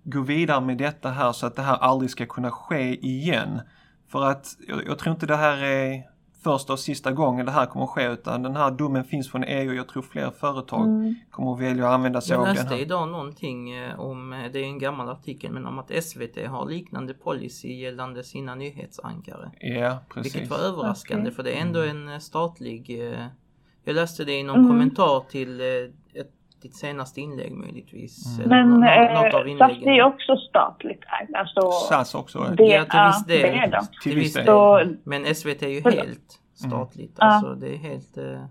[0.03, 3.61] gå vidare med detta här så att det här aldrig ska kunna ske igen.
[4.07, 6.03] För att jag, jag tror inte det här är
[6.43, 9.43] första och sista gången det här kommer att ske utan den här domen finns från
[9.43, 11.15] EU och jag tror fler företag Mm.
[11.31, 12.81] kommer att välja att använda sig Jag av den läste här.
[12.81, 16.65] idag någonting eh, om, eh, det är en gammal artikel, men om att SVT har
[16.69, 19.51] liknande policy gällande sina nyhetsankare.
[19.59, 20.35] Ja, precis.
[20.35, 21.35] Vilket var överraskande Okej.
[21.35, 22.99] för det är ändå en eh, statlig...
[23.83, 24.67] Jag läste det i någon Mm.
[24.67, 25.67] kommentar till eh,
[26.21, 28.39] ett, ditt senaste inlägg möjligtvis.
[28.39, 28.49] Mm.
[28.49, 31.35] Men eh, något av SAS är ju också statligt ägt.
[31.35, 32.53] Alltså, SAS också.
[32.57, 33.41] det, Ja, till viss del.
[33.41, 33.87] det är de.
[34.03, 34.45] Till viss del.
[34.45, 35.99] Så, Men SVT är ju Förlåt.
[36.05, 37.15] helt statligt.
[37.17, 37.25] Ja.
[37.25, 38.17] Alltså det är helt...
[38.17, 38.43] eh,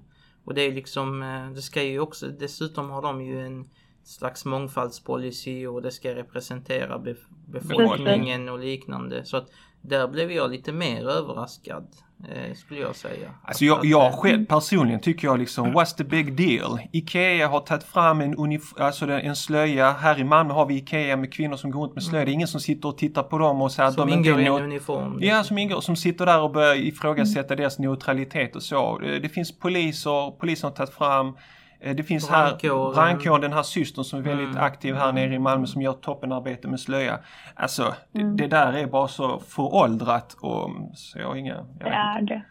[0.45, 1.21] Och det är liksom,
[1.55, 3.64] det ska ju också, dessutom har de ju en
[4.05, 9.25] slags mångfaldspolicy och det ska representera bef- befolkningen och liknande.
[9.25, 9.47] Så att
[9.83, 11.87] där blev jag lite mer överraskad,
[12.29, 13.31] eh, skulle jag säga.
[13.45, 16.81] Alltså jag, jag eh, själv personligen tycker jag liksom, what's the big deal?
[16.93, 19.91] Ikea har tagit fram en, unif- alltså en slöja.
[19.91, 22.25] Här i Malmö har vi Ikea med kvinnor som går runt med slöja.
[22.25, 24.47] Det är ingen som sitter och tittar på dem och säger att de ingår i
[24.47, 25.19] en uniform.
[25.21, 28.99] Ja, som ingår, som sitter där och börjar ifrågasätta deras neutralitet och så.
[28.99, 31.37] Det, finns poliser, polisen har tagit fram
[31.81, 32.95] det finns här Brandkåren.
[32.95, 34.62] brandkåren, den här systern som är väldigt Mm.
[34.64, 37.19] aktiv här nere i Malmö som gör toppenarbete med slöja.
[37.55, 38.37] Alltså, Mm.
[38.37, 41.55] det, det där är bara så föråldrat och så jag inga...
[41.55, 42.35] Jag det är inte.
[42.35, 42.43] det.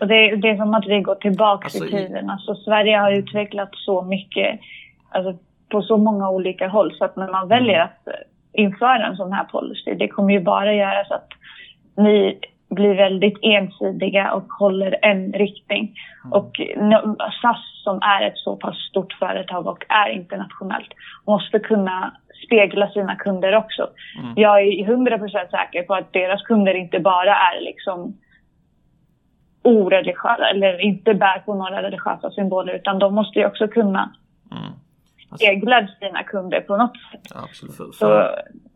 [0.00, 2.30] Och det, är- det är som att vi går tillbaka Alltså, i tiden.
[2.30, 4.60] Alltså, Sverige har utvecklat så mycket
[5.10, 8.14] alltså, på så många olika håll så att när man väljer att eh,
[8.64, 11.28] införa en sån här policy, det kommer ju bara göra så att
[11.96, 12.38] ni
[12.70, 15.94] blir väldigt ensidiga och håller en riktning.
[16.30, 20.92] Och n- SAS som är ett så pass stort företag och är internationellt
[21.26, 22.14] måste kunna
[22.46, 23.88] spegla sina kunder också.
[24.22, 24.32] Mm.
[24.36, 28.14] Jag är 100% säker på att deras kunder inte bara är liksom
[29.62, 34.10] oreligiösa eller inte bär på några religiösa symboler utan de måste ju också kunna
[34.52, 34.72] Mm.
[35.36, 37.32] Spegla sina kunder på något sätt.
[37.34, 37.76] Absolut.
[37.76, 38.30] För, Så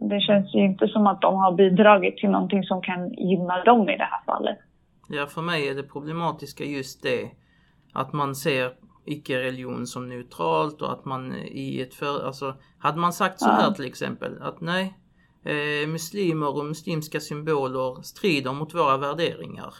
[0.08, 3.88] det känns ju inte som att de har bidragit till någonting som kan gynna dem
[3.88, 4.58] i det här fallet.
[5.08, 7.30] ja, för mig är det problematiska just det.
[7.92, 8.72] Att man ser
[9.06, 12.26] icke-religion som neutralt och att man i ett för...
[12.26, 13.52] Alltså, hade man sagt så Ja.
[13.52, 14.94] här till exempel att nej,
[15.44, 19.74] eh, muslimer och muslimska symboler strider mot våra värderingar.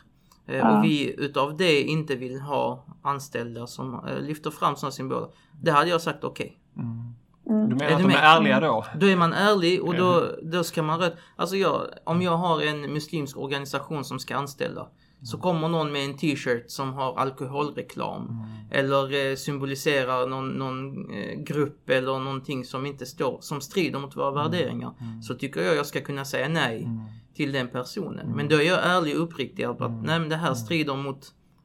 [0.46, 0.78] Eh, Ja.
[0.78, 5.28] Och vi utav det inte vill ha anställda som eh, lyfter fram sådana symboler.
[5.62, 6.58] Det hade jag sagt okej.
[6.76, 7.14] Mm.
[7.50, 7.68] Mm.
[7.68, 8.84] Du menar Är att du de är ärliga då?
[9.00, 11.16] Då är man ärlig och då, då ska man rätt.
[11.36, 14.86] Alltså jag, om jag har en muslimsk organisation som ska anställa.
[15.22, 18.46] Så kommer någon med en t-shirt som har alkoholreklam.
[18.70, 24.16] Eller eh, symboliserar någon, någon eh, grupp eller någonting som inte står, som strider mot
[24.16, 24.92] våra värderingar.
[25.22, 26.88] Så tycker jag jag ska kunna säga nej
[27.34, 28.26] till den personen.
[28.36, 31.18] Men då är jag ärlig och uppriktig att nej men det här strider mot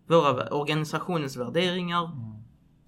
[0.08, 2.10] våra organisationens värderingar.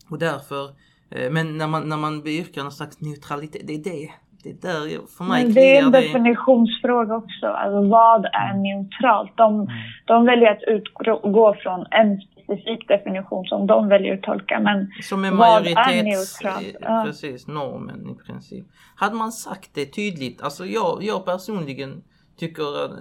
[0.09, 0.63] Och därför,
[1.11, 4.09] eh, men när man, när man beyrkar någon slags neutralitet, det är det.
[4.43, 6.01] Det är där, jag- för mig Men det är en det.
[6.01, 7.45] definitionsfråga också.
[7.47, 9.37] Alltså vad är neutralt?
[9.37, 9.67] De,
[10.05, 14.59] de väljer att utgå från en specifik definition som de väljer att tolka.
[14.59, 16.65] Men Som är vad är majoritets, neutralt?
[16.67, 17.03] eh, Ja.
[17.07, 18.65] precis, normen i princip.
[18.95, 22.03] Hade man sagt det tydligt, alltså jag, jag personligen
[22.47, 22.91] tycker, att,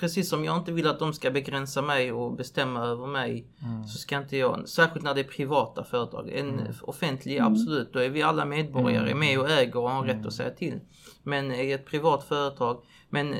[0.00, 3.46] precis som jag inte vill att de ska begränsa mig och bestämma över mig,
[3.92, 8.08] så ska inte jag, särskilt när det är privata företag, en offentlig absolut, då är
[8.08, 10.80] vi alla medborgare med och äger och har rätt att säga till.
[11.22, 13.38] Men i ett privat företag, men eh,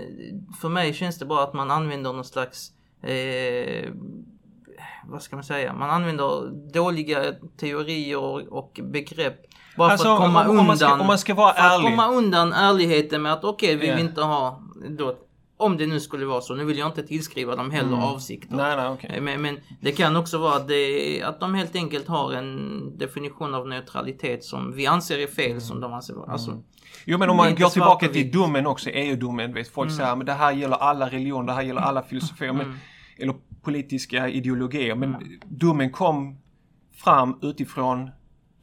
[0.60, 3.90] för mig känns det bara att man använder någon slags eh,
[5.06, 9.36] vad ska man säga, man använder dåliga teorier och, begrepp
[9.76, 10.66] bara Alltså, för att komma om- om undan.
[10.66, 11.90] man ska- om man ska vara ärlig.
[11.90, 13.96] komma undan ärligheten med att okej, vi Ja.
[13.96, 14.62] vill inte ha
[14.98, 15.14] då,
[15.58, 18.00] om det nu skulle vara så, nu vill jag inte tillskriva dem heller Mm.
[18.00, 18.56] avsikter.
[18.56, 19.20] Nej, nej, okej.
[19.20, 23.54] Men, men det kan också vara att, det, att de helt enkelt har en definition
[23.54, 26.32] av neutralitet som vi anser är fel, som de anser vara.
[26.32, 26.62] Alltså,
[27.04, 30.32] Jo men om man går tillbaka till domen också, EU-domen, vet folk säger men det
[30.32, 32.78] här gäller alla religioner, det här gäller alla filosofier, men,
[33.18, 34.94] eller politiska ideologier.
[34.94, 35.16] Men
[35.48, 36.38] domen kom
[37.04, 38.10] fram utifrån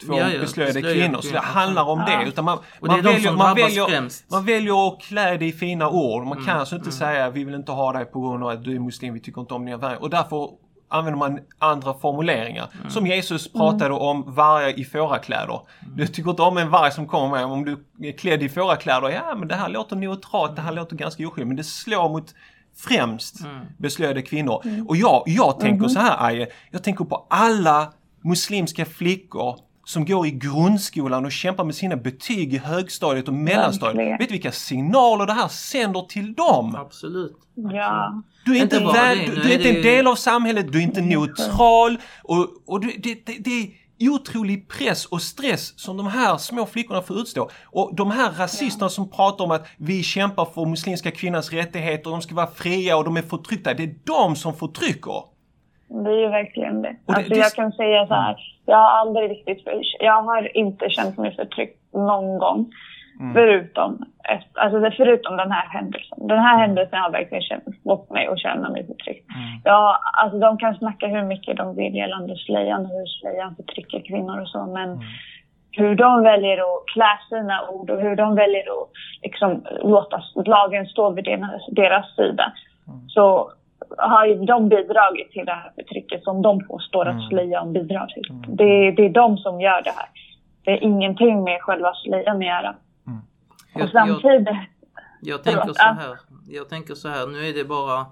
[0.05, 1.15] två Ja, ja, beslöjade beslöjade kvinnor.
[1.17, 1.43] Så det kvinnor.
[1.43, 2.19] handlar om Ja.
[2.19, 2.25] det.
[2.27, 4.31] Utan man, Och det är man, de väljer, som man, väljer, främst.
[4.31, 6.23] man väljer att klä det i fina ord.
[6.23, 8.63] Man Mm, kan alltså inte säga vi vill inte ha dig på grund av att
[8.63, 10.01] du är muslim, vi tycker inte om dina värderingar.
[10.03, 10.49] Och därför
[10.89, 12.67] använder man andra formuleringar.
[12.79, 12.89] Mm.
[12.89, 15.59] Som Jesus pratade om vargar i fårakläder.
[15.95, 19.09] Du tycker inte om en varg som kommer med, om du är klädd i fårakläder,
[19.09, 21.47] ja men det här låter neutralt, det här låter ganska oskyldigt.
[21.47, 22.33] Men det slår mot
[22.77, 23.59] främst Mm.
[23.77, 24.61] beslöjade kvinnor.
[24.87, 30.27] Och jag, jag tänker så här Aje, jag tänker på alla muslimska flickor som går
[30.27, 33.97] i grundskolan och kämpar med sina betyg i högstadiet och mellanstadiet.
[33.97, 34.17] Verkligen.
[34.17, 36.75] Vet du vilka signaler det här sänder till dem?
[36.75, 37.37] Absolut.
[37.55, 38.23] Ja.
[38.45, 40.77] Du är inte, Inte väl, det, du, du är inte en del av samhället, du
[40.77, 45.97] är inte neutral och, och du, det, det, det är otrolig press och stress som
[45.97, 47.49] de här små flickorna får utstå.
[47.63, 52.21] Och de här rasisterna som pratar om att vi kämpar för muslimska kvinnans rättigheter, de
[52.21, 53.73] ska vara fria och de är förtryckta.
[53.73, 55.34] Det är de som förtrycker.
[55.87, 56.95] Det är ju verkligen det.
[57.07, 58.35] Det- alltså, det- jag kan säga så här.
[58.65, 62.65] Jag har aldrig riktigt för, Jag har inte känt mig förtryckt någon gång.
[63.19, 63.33] Mm.
[63.33, 64.05] Förutom,
[64.53, 66.27] alltså, förutom den här händelsen.
[66.27, 69.29] Den här händelsen har verkligen känt, fått mig att känna mig förtryckt.
[69.29, 69.61] Mm.
[69.63, 73.99] Ja, alltså, de kan snacka hur mycket de vill gällande slöjan och hur slöjan förtrycker
[73.99, 74.65] kvinnor och så.
[74.65, 74.99] Men Mm.
[75.71, 78.89] hur de väljer att klä sina ord och hur de väljer att
[79.21, 82.53] liksom, låta lagen stå vid deras, deras sida.
[82.87, 83.09] Mm.
[83.09, 83.51] Så
[83.97, 87.17] har ju de bidragit till det här förtrycket som de påstår Mm.
[87.17, 88.55] att slöjan bidrar till.
[88.57, 90.09] Det, det är de som gör det här.
[90.63, 92.75] Det är ingenting med själva slöjan att göra.
[93.03, 93.15] Jag,
[93.75, 94.47] Och jag, samtidigt...
[95.21, 96.17] jag tänker Förlåt, så här.
[96.49, 97.27] Jag tänker så här.
[97.27, 98.05] Nu är det bara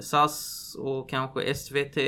[0.00, 1.98] SAS och kanske SVT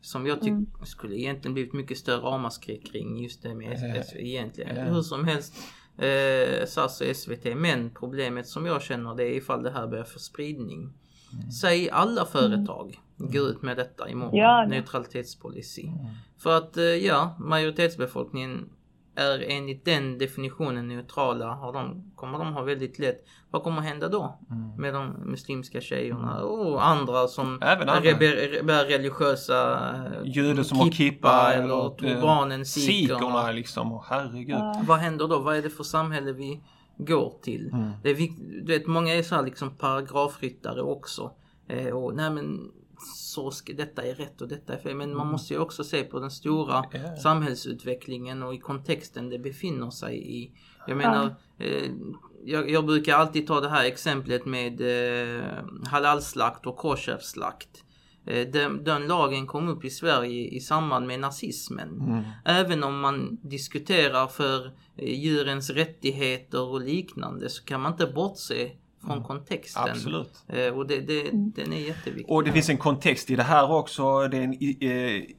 [0.00, 0.66] som jag tycker Mm.
[0.84, 4.76] skulle egentligen blivit mycket större ramaskri kring just det med Eh, SVT egentligen.
[4.94, 5.54] Hur som helst.
[5.98, 7.54] Eh, SAS och SVT.
[7.56, 10.92] Men problemet som jag känner det är ifall det här börjar få spridning.
[11.38, 11.50] Mm.
[11.50, 14.36] Säg alla företag går ut med detta imorgon.
[14.36, 14.66] Ja, det.
[14.66, 15.82] Neutralitetspolicy.
[15.86, 15.98] Mm.
[16.38, 18.68] För att eh, ja, majoritetsbefolkningen
[19.16, 21.46] är enligt den definitionen neutrala.
[21.54, 23.24] Har de, kommer de ha väldigt lätt.
[23.50, 24.38] Vad kommer hända då?
[24.78, 28.10] Med de muslimska tjejerna och andra som Även andra.
[28.10, 33.18] rebe- bär religiösa eh, Judar som har kippa eller turbanen, sikherna.
[33.18, 33.92] sikerna liksom.
[33.92, 34.58] Och herregud.
[34.86, 35.38] Vad händer då?
[35.38, 36.60] Vad är det för samhälle vi
[36.96, 37.70] går till?
[37.72, 37.90] Mm.
[38.02, 38.14] Det är
[38.64, 41.30] du vet, många är så här liksom paragrafryttare också.
[41.68, 42.72] Eh, och nej men
[43.16, 44.96] så ska, detta är rätt och detta är fel.
[44.96, 47.06] Men man måste ju också se på den stora Mm.
[47.06, 47.16] Ja.
[47.16, 50.50] samhällsutvecklingen och i kontexten det befinner sig i.
[50.86, 51.90] Jag menar, eh,
[52.44, 55.44] jag, jag brukar alltid ta det här exemplet med eh,
[55.86, 57.83] halalslakt och kosherslakt.
[58.26, 62.00] Eh, Den, den lagen kom upp i Sverige i samband med nazismen.
[62.00, 62.22] Mm.
[62.44, 68.70] Även om man diskuterar för eh, djurens rättigheter och liknande så kan man inte bortse
[69.06, 69.82] från kontexten.
[69.82, 69.92] Mm.
[69.94, 70.44] Absolut.
[70.48, 72.30] Eh, Och det, det, den är jätteviktig.
[72.34, 74.28] Och det finns en kontext i det här också.
[74.28, 74.54] Det är en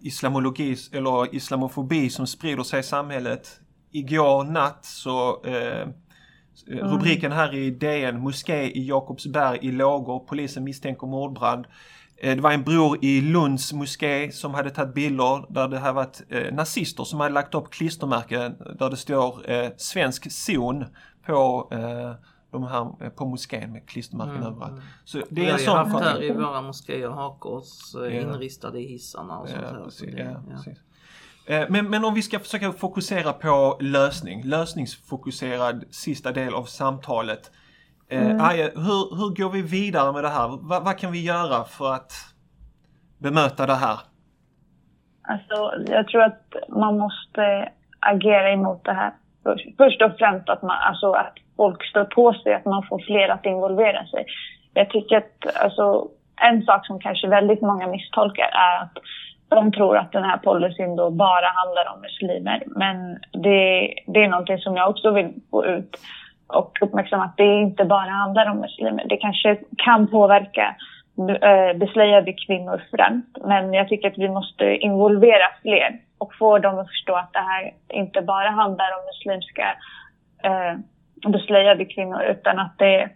[0.01, 3.59] islamologi eller islamofobi som sprider sig i samhället.
[3.91, 5.87] Igår natt så eh,
[6.67, 10.19] rubriken här i DN Moské i Jakobsberg i lågor.
[10.19, 11.65] Polisen misstänker mordbrand.
[12.17, 15.93] Eh, Det var en bror i Lunds moské som hade tagit bilder där det hade
[15.93, 20.85] varit eh, nazister som hade lagt upp klistermärken där det står eh, svensk zon
[21.25, 22.11] på eh,
[22.51, 24.71] de här på moskén med klistermärken Mm, överallt.
[24.71, 24.83] mm.
[25.05, 28.07] Så det är en sån haft här i våra moskéer hakkors Ja.
[28.09, 29.77] inristade i hissarna och sånt Ja, här.
[29.77, 30.15] Så precis.
[30.15, 30.55] det- Ja, ja.
[30.55, 30.79] precis.
[31.69, 37.51] Men, men om vi ska försöka fokusera på lösning, lösningsfokuserad sista del av samtalet.
[38.09, 40.47] Eh, Aje, hur, hur går vi vidare med det här?
[40.69, 42.11] Va, vad kan vi göra för att
[43.17, 43.99] bemöta det här?
[45.27, 49.13] Alltså, jag tror att man måste agera emot det här.
[49.43, 52.99] Först, först och främst att, man, alltså, att folk står på sig, att man får
[52.99, 54.25] fler att involvera sig.
[54.73, 56.07] Jag tycker att alltså,
[56.41, 58.97] en sak som kanske väldigt många misstolkar är att
[59.49, 62.63] de tror att den här policyn då bara handlar om muslimer.
[62.67, 63.13] Men
[63.43, 65.97] det, det är någonting som jag också vill få ut
[66.47, 69.05] och uppmärksamma att det inte bara handlar om muslimer.
[69.09, 70.75] Det kanske kan påverka
[71.41, 73.37] eh, beslöjade kvinnor främst.
[73.43, 77.39] Men jag tycker att vi måste involvera fler och få dem att förstå att det
[77.39, 79.75] här inte bara handlar om muslimska
[80.43, 80.79] eh,
[81.31, 83.09] beslöjade kvinnor utan att det,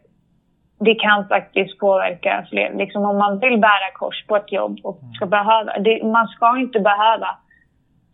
[0.80, 2.74] det kan faktiskt påverka fler.
[2.74, 6.58] Liksom om man vill bära kors på ett jobb och ska behöva, det, man ska
[6.58, 7.38] inte behöva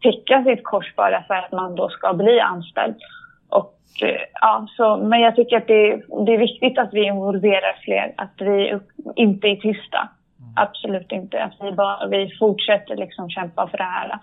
[0.01, 2.95] täcka sitt kors bara för att man då ska bli anställd.
[3.49, 7.79] Och, eh, ja, så, men jag tycker att det, det är viktigt att vi involverar
[7.83, 8.79] fler, att vi
[9.15, 10.09] inte är tysta.
[10.55, 11.43] Absolut inte.
[11.43, 14.19] Att vi, bara, vi fortsätter liksom kämpa för det här.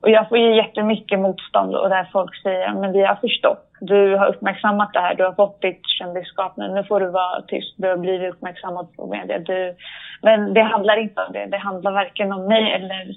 [0.00, 3.70] Och jag får ju jättemycket motstånd och där folk säger men vi har förstått.
[3.80, 7.42] Du har uppmärksammat det här, du har fått ditt kändisskap nu, nu får du vara
[7.42, 7.74] tyst.
[7.76, 9.38] Du har blivit uppmärksammad på media.
[9.38, 9.76] Du...
[10.22, 11.46] Men det handlar inte om det.
[11.46, 13.14] Det handlar varken om mig eller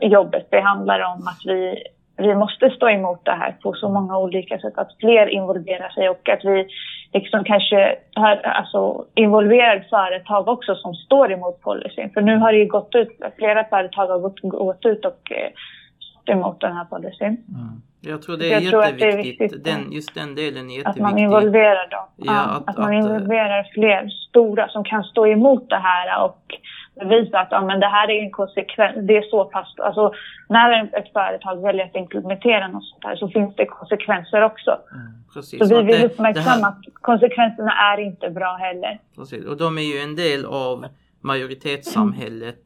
[0.00, 0.46] jobbet.
[0.50, 1.82] Det handlar om att vi,
[2.20, 4.78] vi måste stå emot det här på så många olika sätt.
[4.78, 6.66] Att fler involverar sig och att vi
[7.12, 12.10] liksom kanske har alltså, involverar företag också som står emot policyn.
[12.14, 15.50] För nu har det ju gått ut, flera företag har gått, gått ut och eh,
[16.30, 17.26] bort emot den här policyn.
[17.26, 17.82] Mm.
[18.00, 19.00] Jag tror det är jag jätteviktigt.
[19.00, 20.90] Det är viktigt, den, just den delen är jätteviktig.
[20.90, 22.06] Att man involverar dem.
[22.16, 26.42] Ja, att, att, man involverar fler stora som kan stå emot det här och
[27.00, 28.96] bevisa att ja, men det här är en konsekvens.
[29.06, 29.74] Det är så pass...
[29.78, 30.12] Alltså,
[30.48, 34.70] när ett företag väljer att implementera något sånt här så finns det konsekvenser också.
[34.70, 35.68] Mm, precis.
[35.68, 39.00] Så vi vill uppmärksamma att konsekvenserna är inte bra heller.
[39.16, 39.44] Precis.
[39.44, 40.86] Och de är ju en del av
[41.20, 42.64] majoritetssamhället.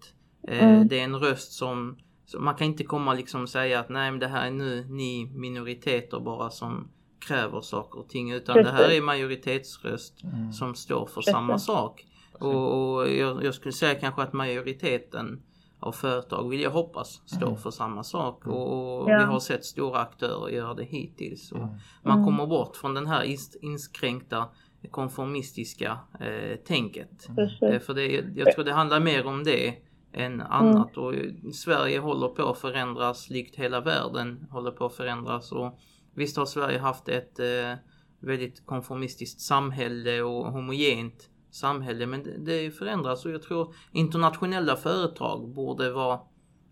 [0.48, 0.74] Mm.
[0.74, 3.88] Eh, det är en röst som så man kan inte komma liksom och säga att
[3.88, 6.88] nej men det här är nu ni minoriteter bara som
[7.28, 8.72] kräver saker och ting utan Precis.
[8.72, 10.52] det här är majoritetsröst mm.
[10.52, 11.32] som står för Precis.
[11.32, 12.04] samma sak.
[12.40, 15.42] Och, och jag, jag, skulle säga kanske att majoriteten
[15.80, 17.58] av företag vill jag hoppas står mm.
[17.58, 18.56] för samma sak mm.
[18.56, 19.18] och, och ja.
[19.18, 21.52] vi har sett stora aktörer göra det hittills.
[21.52, 21.74] Och mm.
[22.02, 22.24] Man mm.
[22.24, 24.48] kommer bort från den här inskränkta
[24.90, 27.28] konformistiska eh, tänket.
[27.62, 29.74] Eh, för det, jag tror det handlar mer om det
[30.12, 30.96] än annat.
[30.96, 31.06] Mm.
[31.06, 31.14] Och
[31.54, 35.52] Sverige håller på att förändras likt hela världen håller på att förändras.
[35.52, 35.78] Och
[36.14, 37.74] visst har Sverige haft ett eh,
[38.20, 45.48] väldigt konformistiskt samhälle och homogent samhälle men det, det förändras och jag tror internationella företag
[45.48, 46.20] borde vara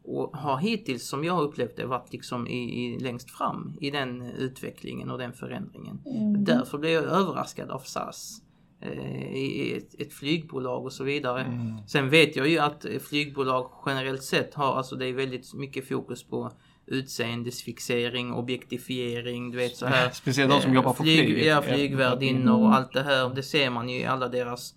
[0.04, 3.90] och har hittills som jag har upplevt det varit liksom i, i längst fram i
[3.90, 6.00] den utvecklingen och den förändringen.
[6.06, 6.44] Mm.
[6.44, 8.42] Därför blev jag överraskad av SAS
[8.84, 11.42] Eh, i ett, ett, flygbolag och så vidare.
[11.42, 11.76] Mm.
[11.86, 16.24] Sen vet jag ju att flygbolag generellt sett har, alltså det är väldigt mycket fokus
[16.24, 16.52] på
[16.86, 20.10] utseendesfixering, objektifiering, du vet så här.
[20.12, 21.26] Speciellt de som eh, jobbar på flyg.
[21.26, 21.46] flyget.
[21.46, 23.34] Ja, flygvärdinnor och allt det här.
[23.34, 24.74] Det ser man ju i alla deras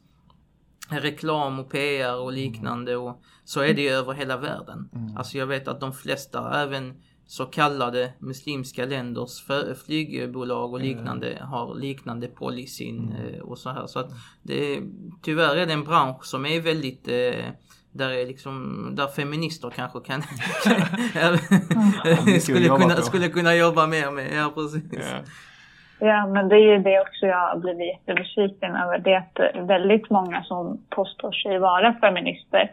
[0.89, 4.89] reklam och PR och liknande och så är det ju över hela världen.
[4.93, 5.17] Mm.
[5.17, 6.93] Alltså jag vet att de flesta, även
[7.27, 9.43] så kallade muslimska länders
[9.85, 11.47] flygbolag och liknande mm.
[11.47, 13.35] har liknande policyn mm.
[13.35, 13.87] Eh, och så här.
[13.87, 14.11] Så att
[14.43, 14.81] det,
[15.21, 17.45] tyvärr är det en bransch som är väldigt eh,
[17.97, 20.21] där, är liksom, där feminister kanske kan
[22.39, 24.27] skulle, kunna, skulle kunna jobba mer med.
[24.33, 24.93] Ja, precis.
[24.93, 25.23] Yeah.
[25.99, 28.99] Ja, men det är ju det också jag har blivit jättebesviken över.
[28.99, 32.69] Det att väldigt många som påstår sig vara feminister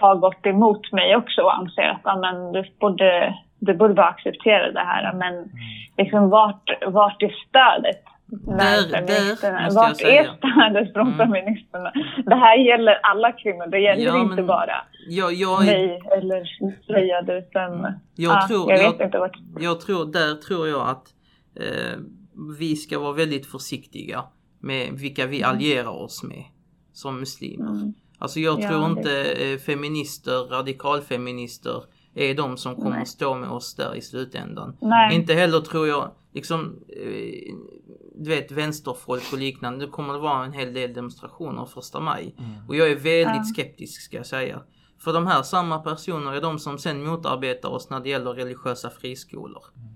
[0.00, 4.72] har gått emot mig också och anser att amen, du borde det borde bara acceptera
[4.72, 5.12] det här.
[5.12, 5.50] Men mm.
[5.98, 8.04] liksom vart, vart är stödet?
[8.30, 11.18] Där, där vart är stödet från mm.
[11.18, 11.92] feministerna?
[12.24, 13.66] Det här gäller alla kvinnor.
[13.66, 16.44] Det gäller ja, inte bara jag, jag, mig eller
[16.86, 17.94] slöjade utan...
[18.14, 19.36] Jag, ah, tror, jag, vet inte vart...
[19.60, 21.06] jag tror, där tror jag att
[21.54, 21.98] eh,
[22.58, 24.24] vi ska vara väldigt försiktiga
[24.58, 25.50] med vilka vi mm.
[25.50, 26.44] allierar oss med
[26.92, 27.70] som muslimer.
[27.70, 27.94] Mm.
[28.18, 31.82] Alltså jag tror ja, inte eh, feminister, radikalfeminister
[32.14, 33.06] är de som kommer Nej.
[33.06, 34.76] stå med oss där i slutändan.
[34.80, 35.16] Nej.
[35.16, 37.54] Inte heller tror jag, liksom, eh,
[38.20, 39.86] du vet vänsterfolk och liknande.
[39.86, 42.34] Det kommer att vara en hel del demonstrationer första maj.
[42.38, 42.68] Mm.
[42.68, 43.54] Och jag är väldigt ja.
[43.54, 44.62] skeptisk ska jag säga.
[44.98, 48.90] För de här samma personer är de som sen motarbetar oss när det gäller religiösa
[48.90, 49.64] friskolor.
[49.76, 49.88] Mm.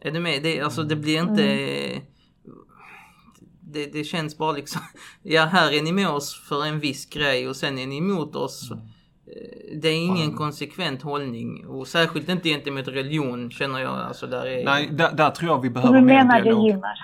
[0.00, 0.42] Är du med?
[0.42, 1.44] Det, alltså det blir inte...
[1.44, 2.02] Mm.
[3.60, 4.80] Det, det, känns bara liksom,
[5.22, 8.36] ja här är ni med oss för en viss grej och sen är ni emot
[8.36, 8.82] oss mm.
[9.74, 10.36] Det är ingen Fan.
[10.36, 13.98] konsekvent hållning och särskilt inte gentemot religion känner jag.
[13.98, 14.64] Alltså där är...
[14.64, 16.44] Nej, där, där tror jag vi behöver mer dialog.
[16.44, 16.98] Du menar det gymmar?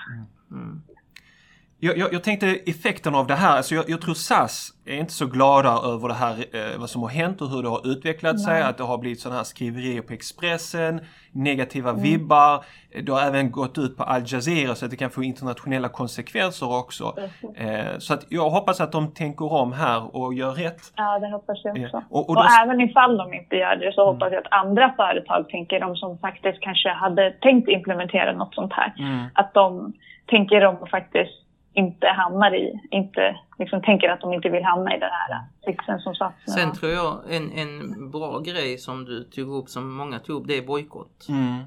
[1.79, 5.13] Jag, jag, jag, tänkte effekten av det här, alltså jag, jag, tror SAS är inte
[5.13, 8.35] så glada över det här, eh, vad som har hänt och hur det har utvecklat
[8.35, 8.45] Nej.
[8.45, 8.61] sig.
[8.61, 12.01] Att det har blivit sådana här skriverier på Expressen, negativa mm.
[12.01, 12.63] vibbar.
[13.03, 16.77] Det har även gått ut på Al Jazeera så att det kan få internationella konsekvenser
[16.79, 17.13] också.
[17.55, 20.81] Eh, så att jag hoppas att de tänker om här och gör rätt.
[20.95, 21.97] Ja, det hoppas jag också.
[21.97, 22.41] Eh, och, och, då...
[22.41, 24.13] och, även ifall de inte gör det så mm.
[24.13, 28.73] hoppas jag att andra företag tänker, de som faktiskt kanske hade tänkt implementera något sånt
[28.73, 29.25] här, mm.
[29.33, 29.93] att de
[30.27, 31.46] tänker om och faktiskt
[31.77, 35.99] inte hamnar i, inte liksom tänker att de inte vill hamna i den här sitsen
[35.99, 40.19] som SAS Sen tror jag en, en bra grej som du tog upp, som många
[40.19, 41.25] tog upp, det är bojkott.
[41.29, 41.63] Mm.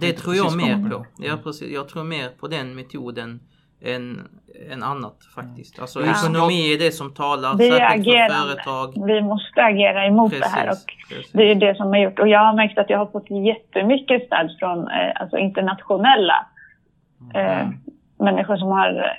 [0.00, 1.06] Det tror jag mer på.
[1.18, 1.70] Ja, precis.
[1.70, 3.40] Jag tror mer på den metoden
[3.82, 4.28] än,
[4.72, 5.80] än annat faktiskt.
[5.80, 6.10] Alltså ja.
[6.10, 9.06] ekonomi är det som talar, vi särskilt för företag.
[9.06, 10.76] Vi måste agera emot precis, det här och
[11.08, 11.32] precis.
[11.32, 12.18] det är det som har gjort.
[12.18, 16.46] Och jag har märkt att jag har fått jättemycket stöd från eh, alltså internationella
[17.34, 17.46] mm.
[17.46, 17.68] eh,
[18.18, 19.16] människor som har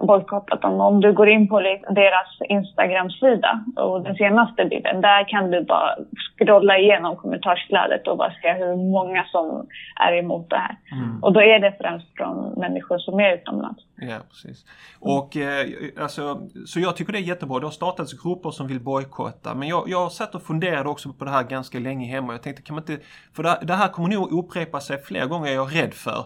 [0.00, 0.80] bojkottat dem.
[0.80, 5.96] Om du går in på deras Instagram-sida och den senaste bilden, där kan du bara
[6.36, 9.66] scrolla igenom kommentarsflödet och bara se hur många som
[10.00, 10.76] är emot det här.
[10.92, 11.22] Mm.
[11.22, 13.82] Och då är det främst från människor som är utomlands.
[13.96, 14.64] Ja, precis.
[15.00, 15.66] Och eh,
[16.00, 17.58] alltså, så jag tycker det är jättebra.
[17.58, 19.54] Det har startats grupper som vill bojkotta.
[19.54, 22.32] Men jag, jag satt och funderade också på det här ganska länge hemma.
[22.32, 23.04] Jag tänkte, kan man inte...
[23.36, 26.24] För det, det här kommer nog upprepa sig fler gånger, är jag rädd för.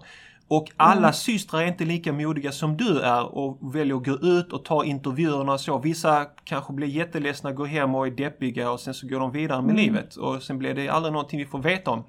[0.50, 1.12] Och alla mm.
[1.12, 4.84] systrar är inte lika modiga som du är och väljer att gå ut och ta
[4.84, 5.78] intervjuerna och så.
[5.78, 9.62] Vissa kanske blir jätteledsna, går hem och är deppiga och sen så går de vidare
[9.62, 9.84] med mm.
[9.84, 12.04] livet och sen blir det aldrig någonting vi får veta om.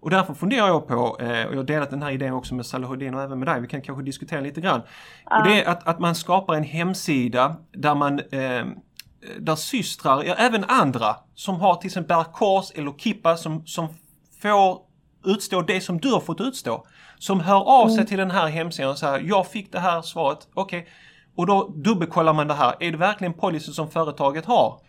[0.00, 2.66] Och därför funderar jag på, eh, och jag har delat den här idén också med
[2.66, 4.80] Salahuddin och även med dig, vi kan kanske diskutera lite grann.
[5.24, 8.66] Och det är att, att man skapar en hemsida där man eh,
[9.38, 13.88] där systrar, ja, även andra som har till exempel bär kors eller kippa som, som
[14.42, 14.78] får
[15.24, 16.86] utstå det som du har fått utstå.
[17.18, 18.06] Som hör av sig mm.
[18.06, 20.80] till den här hemsidan och säger jag fick det här svaret, okej.
[20.80, 20.92] Okay.
[21.36, 22.74] Och då dubbelkollar man det här.
[22.80, 24.80] Är det verkligen policy som företaget har?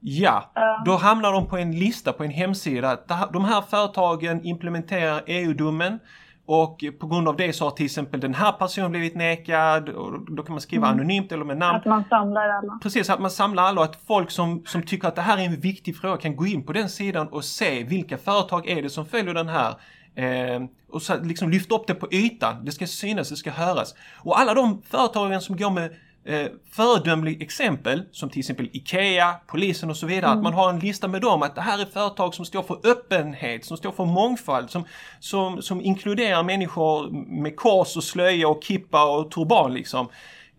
[0.00, 0.52] Ja,
[0.84, 2.98] då hamnar de på en lista på en hemsida.
[3.32, 5.98] De här företagen implementerar EU-domen
[6.46, 9.88] och på grund av det så har till exempel den här personen blivit nekad.
[9.88, 10.98] Och då kan man skriva mm.
[10.98, 11.78] anonymt eller med namn.
[11.78, 12.78] Att man samlar alla.
[12.82, 15.44] Precis, att man samlar alla och att folk som, som tycker att det här är
[15.44, 18.90] en viktig fråga kan gå in på den sidan och se vilka företag är det
[18.90, 19.74] som följer den här
[20.14, 22.64] Eh, och så liksom lyfta upp det på ytan.
[22.64, 23.94] Det ska synas, det ska höras.
[24.16, 25.90] Och alla de företagen som går med
[26.24, 30.26] eh, föredömliga exempel som till exempel IKEA, polisen och så vidare.
[30.26, 30.38] Mm.
[30.38, 32.80] Att man har en lista med dem att det här är företag som står för
[32.84, 34.84] öppenhet, som står för mångfald, som,
[35.20, 37.10] som, som inkluderar människor
[37.42, 40.08] med kors och slöja och kippa och turban liksom.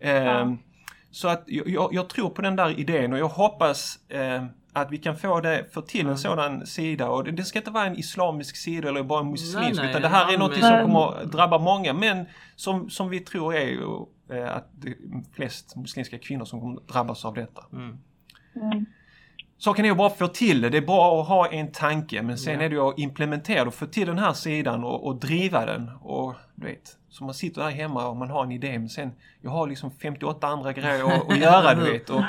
[0.00, 0.56] Eh, ja.
[1.10, 4.98] Så att jag, jag, tror på den där idén och jag hoppas eh, att vi
[4.98, 6.18] kan få det, få till en mm.
[6.18, 9.60] sådan sida och det, det, ska inte vara en islamisk sida eller bara en muslimsk
[9.60, 13.20] nej, nej, utan det här är något som kommer drabba många men som, som vi
[13.20, 13.82] tror är
[14.30, 14.96] eh, att det är
[15.34, 17.64] flest muslimska kvinnor som kommer drabbas av detta.
[17.72, 17.98] Mm.
[18.54, 18.86] Mm.
[19.64, 20.70] Saken är att bara få till det.
[20.70, 22.60] Det är bra att ha en tanke men sen ja.
[22.60, 25.90] är det ju att implementera och få till den här sidan och, och driva den.
[26.02, 29.12] Och du vet, så man sitter där hemma och man har en idé men sen,
[29.40, 32.10] jag har liksom 58 andra grejer att, att göra du vet.
[32.10, 32.20] Och,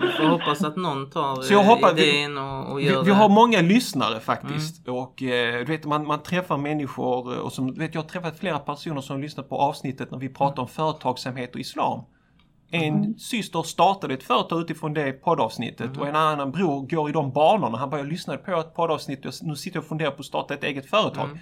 [0.00, 3.02] jag får hoppas att någon tar så jag hoppas, idén och, och gör vi, det.
[3.04, 5.00] Vi har många lyssnare faktiskt mm.
[5.00, 8.58] och eh, du vet man, man träffar människor och som, vet, jag har träffat flera
[8.58, 10.62] personer som lyssnat på avsnittet när vi pratar mm.
[10.62, 12.04] om företagsamhet och islam.
[12.70, 13.18] En mm.
[13.18, 16.00] syster startade ett företag utifrån det poddavsnittet mm.
[16.00, 17.78] och en annan bror går i de banorna.
[17.78, 20.26] Han bara, jag lyssnade på ett poddavsnitt och nu sitter jag och funderar på att
[20.26, 21.24] starta ett eget företag.
[21.24, 21.38] Mm.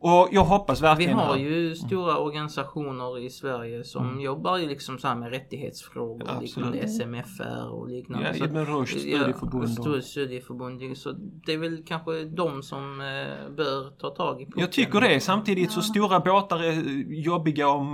[0.00, 1.16] Och jag hoppas verkligen...
[1.16, 1.76] Vi har ju mm.
[1.76, 2.22] stora mm.
[2.22, 4.20] organisationer i Sverige som mm.
[4.20, 6.28] jobbar ju liksom så med rättighetsfrågor.
[6.28, 6.42] Absolut.
[6.42, 8.34] Liknande SMFR och liknande.
[8.38, 9.78] Ja, Ibn Rushd studieförbund.
[9.84, 10.98] Ja, studieförbund.
[10.98, 11.12] Så
[11.46, 14.60] det är väl kanske de som eh, bör ta tag i pucken.
[14.60, 15.20] Jag tycker det.
[15.20, 16.72] Samtidigt så stora båtar är
[17.12, 17.86] jobbiga att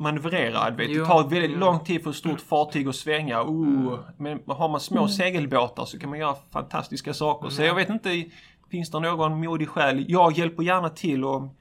[0.00, 0.70] manövrera.
[0.70, 0.88] Vet.
[0.88, 1.58] Det tar väldigt jo.
[1.58, 3.42] lång tid för ett stort fartyg att svänga.
[3.42, 3.98] Uh, mm.
[4.18, 5.08] Men har man små mm.
[5.08, 7.48] segelbåtar så kan man göra fantastiska saker.
[7.48, 8.24] Så jag vet inte
[8.70, 10.04] Finns det någon modig själ?
[10.08, 11.54] Jag hjälper gärna till och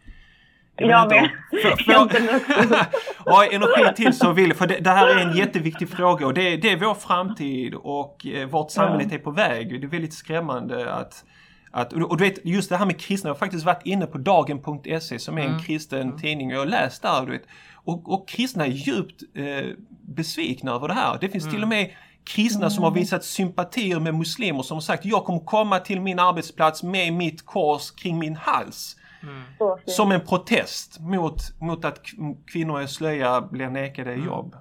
[0.75, 1.29] jag, jag med.
[3.25, 6.57] ja, energi till så vill för det, det, här är en jätteviktig fråga och det,
[6.57, 9.81] det är vår framtid och eh, vårt samhälle är på väg.
[9.81, 11.23] Det är väldigt skrämmande att
[11.71, 14.17] att, och du vet, just det här med kristna, jag har faktiskt varit inne på
[14.17, 15.61] dagen.se som är en mm.
[15.61, 16.17] kristen mm.
[16.17, 17.25] tidning och jag har läst där.
[17.25, 19.65] Du vet, och, och kristna är djupt eh,
[20.01, 21.17] besvikna över det här.
[21.21, 21.53] Det finns mm.
[21.53, 21.91] till och med
[22.27, 22.99] kristna som har mm.
[22.99, 27.45] visat sympatier med muslimer som har sagt jag kommer komma till min arbetsplats med mitt
[27.45, 28.97] kors kring min hals.
[29.23, 29.43] Mm.
[29.85, 32.01] Som en protest mot, mot att
[32.47, 34.25] kvinnor i slöja blir nekade mm.
[34.25, 34.55] jobb.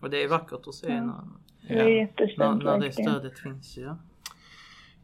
[0.00, 1.14] Och det är vackert att se när,
[1.68, 1.84] ja.
[2.36, 3.76] när, när det stödet finns.
[3.76, 3.98] Ja.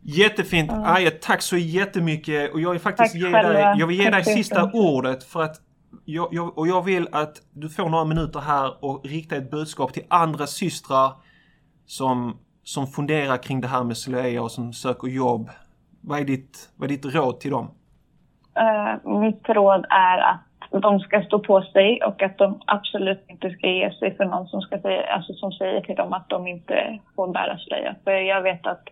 [0.00, 0.70] Jättefint!
[0.70, 0.94] Ja.
[0.94, 2.52] Aja, tack så jättemycket!
[2.52, 5.60] Och jag vill faktiskt ge dig, jag vill ge dig sista ordet för att
[6.04, 9.92] jag, jag, och jag vill att du får några minuter här och rikta ett budskap
[9.92, 11.12] till andra systrar
[11.86, 15.50] som, som funderar kring det här med slöja och som söker jobb.
[16.00, 17.70] Vad är ditt, vad är ditt råd till dem?
[18.60, 23.50] Uh, mitt råd är att de ska stå på sig och att de absolut inte
[23.50, 26.46] ska ge sig för någon som, ska säga, alltså som säger till dem att de
[26.46, 27.94] inte får bära slöja.
[28.04, 28.88] För jag vet att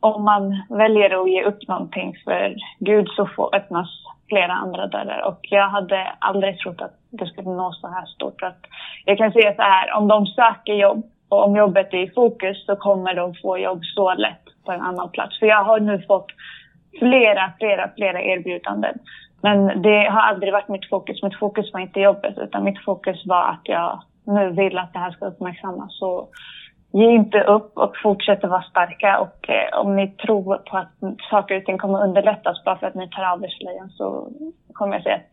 [0.00, 3.88] om man väljer att ge upp någonting för Gud så får öppnas
[4.28, 5.20] flera andra dörrar.
[5.28, 8.42] Och jag hade aldrig trott att det skulle nå så här stort.
[8.42, 8.60] Att
[9.04, 12.66] jag kan säga så här, om de söker jobb och om jobbet är i fokus
[12.66, 15.38] så kommer de få jobb så lätt på en annan plats.
[15.38, 16.26] För jag har nu fått
[16.98, 18.98] flera, flera, flera erbjudanden.
[19.42, 21.22] Men det har aldrig varit mitt fokus.
[21.22, 24.98] Mitt fokus var inte jobbet utan mitt fokus var att jag nu vill att det
[24.98, 25.98] här ska uppmärksammas.
[25.98, 26.28] Så
[26.92, 29.18] ge inte upp och fortsätt att vara starka.
[29.18, 30.92] Och eh, om ni tror på att
[31.30, 34.28] saker och ting kommer underlättas bara för att ni tar av er slöjan så
[34.72, 35.32] kommer jag säga att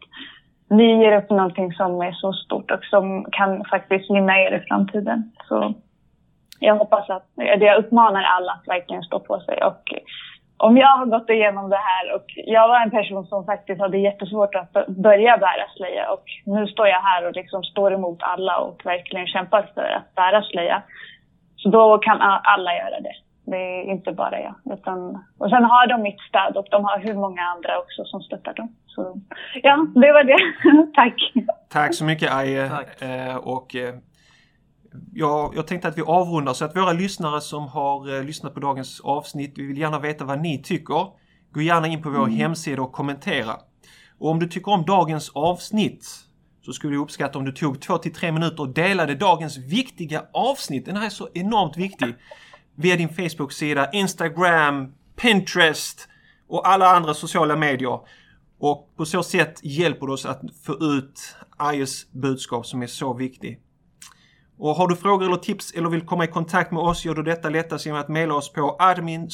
[0.78, 4.68] ni ger upp någonting som är så stort och som kan faktiskt gynna er i
[4.68, 5.32] framtiden.
[5.48, 5.74] Så
[6.60, 9.64] jag hoppas att, jag uppmanar alla att verkligen stå på sig.
[9.64, 9.94] Och
[10.58, 13.98] om jag har gått igenom det här och jag var en person som faktiskt hade
[13.98, 18.58] jättesvårt att börja bära slöja och nu står jag här och liksom står emot alla
[18.58, 20.82] och verkligen kämpar för att bära slöja.
[21.58, 23.16] Så då kan alla göra det.
[23.46, 24.56] Det är inte bara jag.
[24.74, 28.22] Utan, och sen har de mitt stöd och de har hur många andra också som
[28.22, 28.76] stöttar dem.
[28.86, 29.22] Så
[29.64, 30.38] ja, det var det.
[30.96, 31.16] Tack!
[31.70, 32.66] Tack så mycket Aje.
[33.00, 33.96] Eh, och eh,
[35.14, 38.60] jag, jag tänkte att vi avrundar så att våra lyssnare som har eh, lyssnat på
[38.60, 41.08] dagens avsnitt, vi vill gärna veta vad ni tycker.
[41.52, 42.38] Gå gärna in på vår mm.
[42.38, 43.56] hemsida och kommentera.
[44.20, 46.06] Och om du tycker om dagens avsnitt
[46.62, 50.86] så skulle jag uppskatta om du tog 2-3 minuter och delade dagens viktiga avsnitt.
[50.86, 52.16] Den här är så enormt viktig.
[52.76, 56.08] Via din Facebook-sida, Instagram, Pinterest
[56.48, 58.00] och alla andra sociala medier.
[58.60, 61.36] Och på så sätt hjälper du oss att få ut
[61.74, 63.60] IOS budskap som är så viktig.
[64.58, 67.24] Och har du frågor eller tips eller vill komma i kontakt med oss gör du
[67.24, 69.30] detta lättast genom att mejla oss på admin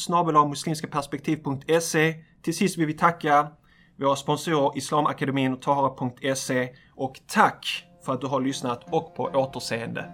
[0.50, 2.16] muslimskaperspektiv.se.
[2.42, 3.48] Till sist vill vi tacka
[4.00, 10.06] våra sponsorer Islamakademin och Tahara.se och tack för att du har lyssnat och på återseende.